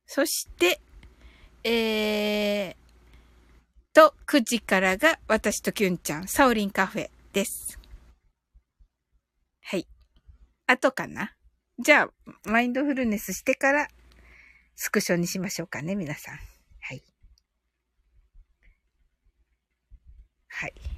[0.04, 0.82] そして、
[1.64, 2.76] えー、
[3.94, 7.78] と、9時からが私とキュンちゃん、サオリンカフェです。
[9.62, 9.88] はい。
[10.66, 11.34] あとかな
[11.78, 12.10] じゃあ、
[12.44, 13.88] マインドフルネスしてから、
[14.76, 16.34] スクショにしましょうかね、皆さん。
[16.34, 17.02] はい。
[20.48, 20.97] はい。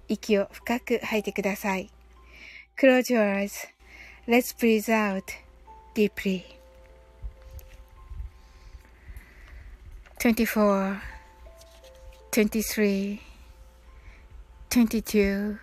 [0.10, 1.90] 息を深く吐いてください。
[2.78, 3.48] Close your
[4.26, 5.24] eyes.Let's breathe out
[5.94, 6.56] deeply.
[10.18, 11.00] 24
[12.32, 13.20] 23
[14.70, 15.58] 22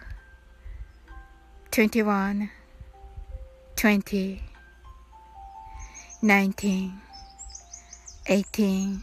[1.71, 2.49] 21
[3.75, 4.41] 20
[6.21, 7.01] 19
[8.25, 9.01] 18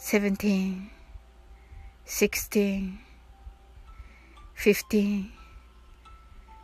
[0.00, 0.90] 17
[2.06, 3.05] 16
[4.57, 5.31] 15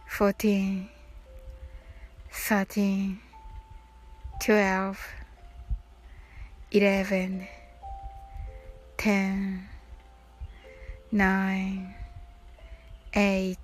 [0.07, 0.90] 14
[2.32, 3.20] 13
[4.40, 4.98] 12
[6.72, 7.48] 11
[8.98, 9.70] 10
[11.11, 11.95] 9
[13.14, 13.57] 8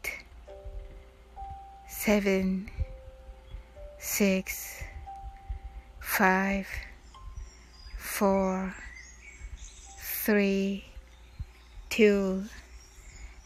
[1.87, 2.69] 7
[3.97, 4.83] 6
[5.99, 6.67] 5
[8.19, 8.75] 4
[10.25, 10.83] 3
[11.89, 12.68] 2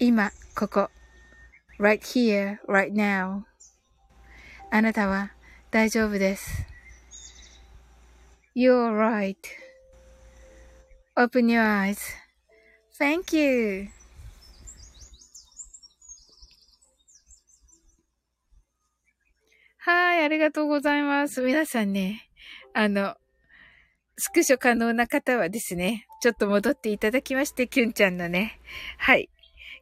[0.00, 0.90] 今、ここ。
[1.80, 3.42] right here, right now.
[4.70, 5.32] あなたは
[5.72, 6.66] 大丈夫です。
[8.54, 9.36] You're right.
[11.16, 11.98] Open your eyes.
[12.98, 13.88] Thank you.
[19.78, 21.42] はい、ありがとうございます。
[21.42, 22.28] 皆さんね、
[22.72, 23.16] あの、
[24.16, 28.60] スクショ可能な方はですね、ちょっと戻っていただきまして、キュンちゃんのね、
[28.98, 29.30] はい、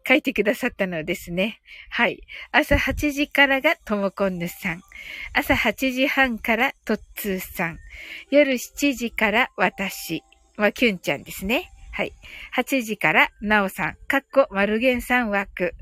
[0.07, 1.61] 書いてくださったのですね。
[1.91, 2.23] はい。
[2.53, 4.83] 朝8時からがともこんぬさん。
[5.33, 7.79] 朝8時半からとっつーさん。
[8.31, 10.23] 夜7時から私。
[10.57, 11.73] まあ、キュンちゃんですね。
[11.93, 12.13] はい。
[12.55, 13.97] 8時からなおさん。
[14.07, 15.75] かっこマルゲンさん枠。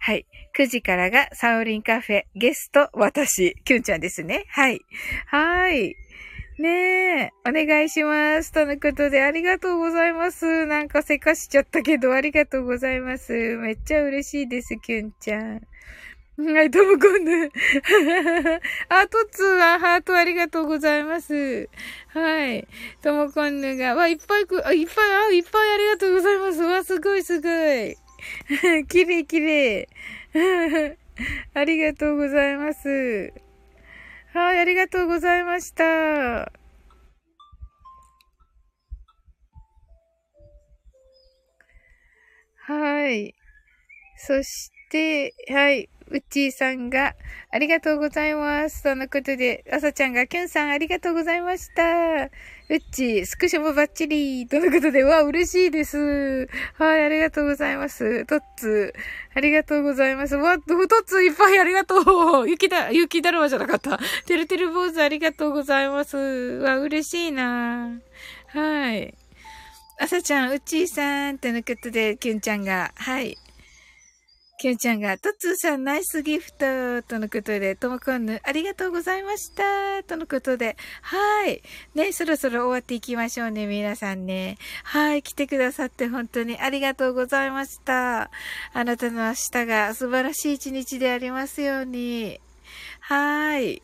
[0.00, 0.26] はい。
[0.56, 2.22] 9時からがサオリンカフェ。
[2.34, 3.54] ゲスト、私。
[3.64, 4.44] キュンちゃんですね。
[4.48, 4.80] はい。
[5.26, 5.94] はい。
[6.58, 6.70] ね
[7.26, 8.50] え、お願いします。
[8.50, 10.66] とのことで、ありがとうございます。
[10.66, 13.32] なんかせかしちゃったけど、ありがとうございます。
[13.58, 15.62] めっちゃ嬉しいです、キュンちゃん。
[16.36, 17.50] はい、ともこんぬ。
[18.88, 21.68] あ、とつはハートありがとうございます。
[22.08, 22.66] はい。
[23.02, 26.62] ともこんぬが、わ、いっぱいく、あ、いっぱい、あ、いっぱいありがとうございます。
[26.62, 27.96] わ、すごいすごい。
[28.88, 29.86] きれいきれい。
[31.54, 33.47] ありがとうございます。
[34.32, 36.52] はい、ありがとうございました。
[42.68, 43.34] はい。
[44.18, 45.88] そして、はい。
[46.10, 47.14] うっちーさんが、
[47.50, 48.82] ありがとうございます。
[48.82, 52.30] とのことで、あさちゃんが、きゅんさんありがとうございました。
[52.70, 54.46] うっち、スクショもバッチリ。
[54.46, 56.48] とのことで、わ、嬉しいです。
[56.74, 58.26] はい、ありがとうございます。
[58.26, 58.92] トッツ、
[59.34, 60.36] ありがとうございます。
[60.36, 62.50] わ、トッツいっぱいありがとう。
[62.50, 63.98] 雪だ、雪だるまじゃなかった。
[64.26, 66.18] てるてる坊主ありがとうございます。
[66.18, 67.90] わ、嬉しいな
[68.48, 69.14] はい。
[69.98, 73.38] あさちゃん、うっちーさん、とのことで、きゅんちゃんが、はい。
[74.58, 81.62] きゅんちゃんが、とつーさんナイスギフトとのことで、ともこんぬありがとうございましたとのことで、はい。
[81.94, 84.58] ね、そろそろ終わっていきましょうね、皆さんね。
[84.82, 88.32] はい、来てくださって本当にありがとうございました。
[88.72, 92.40] あなたの明日が素晴らしい一日でありますように。
[92.98, 93.80] はい。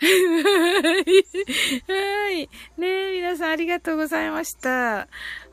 [1.86, 2.48] はい。
[2.78, 5.06] ね、皆さんありがとうございました。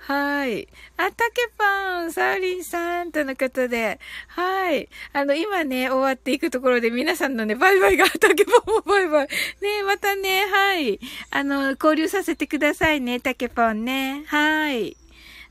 [0.08, 0.70] はい。
[0.96, 4.88] あ、たけぱん、サウリンさんとのことで、はい。
[5.12, 9.28] あの、今ね、終わっていくところで皆さんのね、バイバイが、たけぱんもバイバイ。
[9.28, 11.02] ねまたね、はい。
[11.30, 14.24] あの、交流させてくださいね、たけぱんね。
[14.28, 14.96] はい。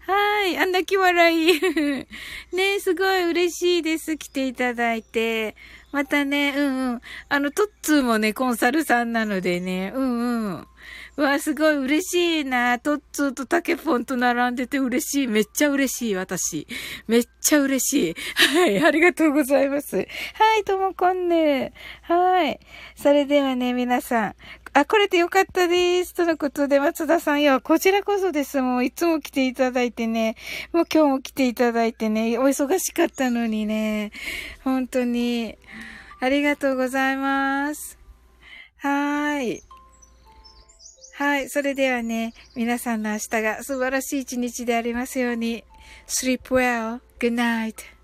[0.07, 0.57] はい。
[0.57, 1.61] あ泣き笑い。
[2.57, 4.17] ねすごい嬉しいです。
[4.17, 5.55] 来ていただいて。
[5.93, 7.01] またね、うんうん。
[7.29, 10.67] あの、トッツーもね、コンサルさんなのでね、うんうん。
[11.17, 12.79] うわ、すごい嬉しいな。
[12.79, 15.27] トッツーとタケポンと並んでて嬉しい。
[15.27, 16.67] めっちゃ嬉しい、私。
[17.09, 18.15] めっちゃ嬉しい。
[18.35, 19.97] はい、ありがとうございます。
[19.97, 20.05] は
[20.61, 21.73] い、ともこんね。
[22.03, 22.61] はい。
[22.97, 24.35] それではね、皆さん。
[24.75, 26.13] あ、これでよかったです。
[26.13, 28.61] とのことで、松田さん、いや、こちらこそです。
[28.61, 30.37] もう、いつも来ていただいてね。
[30.75, 32.37] もう今日も来ていただいてね。
[32.37, 34.13] お忙しかったのにね。
[34.65, 35.57] 本当に。
[36.21, 37.99] ありがとうございます。
[38.77, 39.66] はーい。
[41.17, 41.49] はい。
[41.49, 45.65] それではね、皆さんの明日が素晴らしい一日でありますように。
[46.07, 47.01] sleep well.
[47.19, 47.96] good night.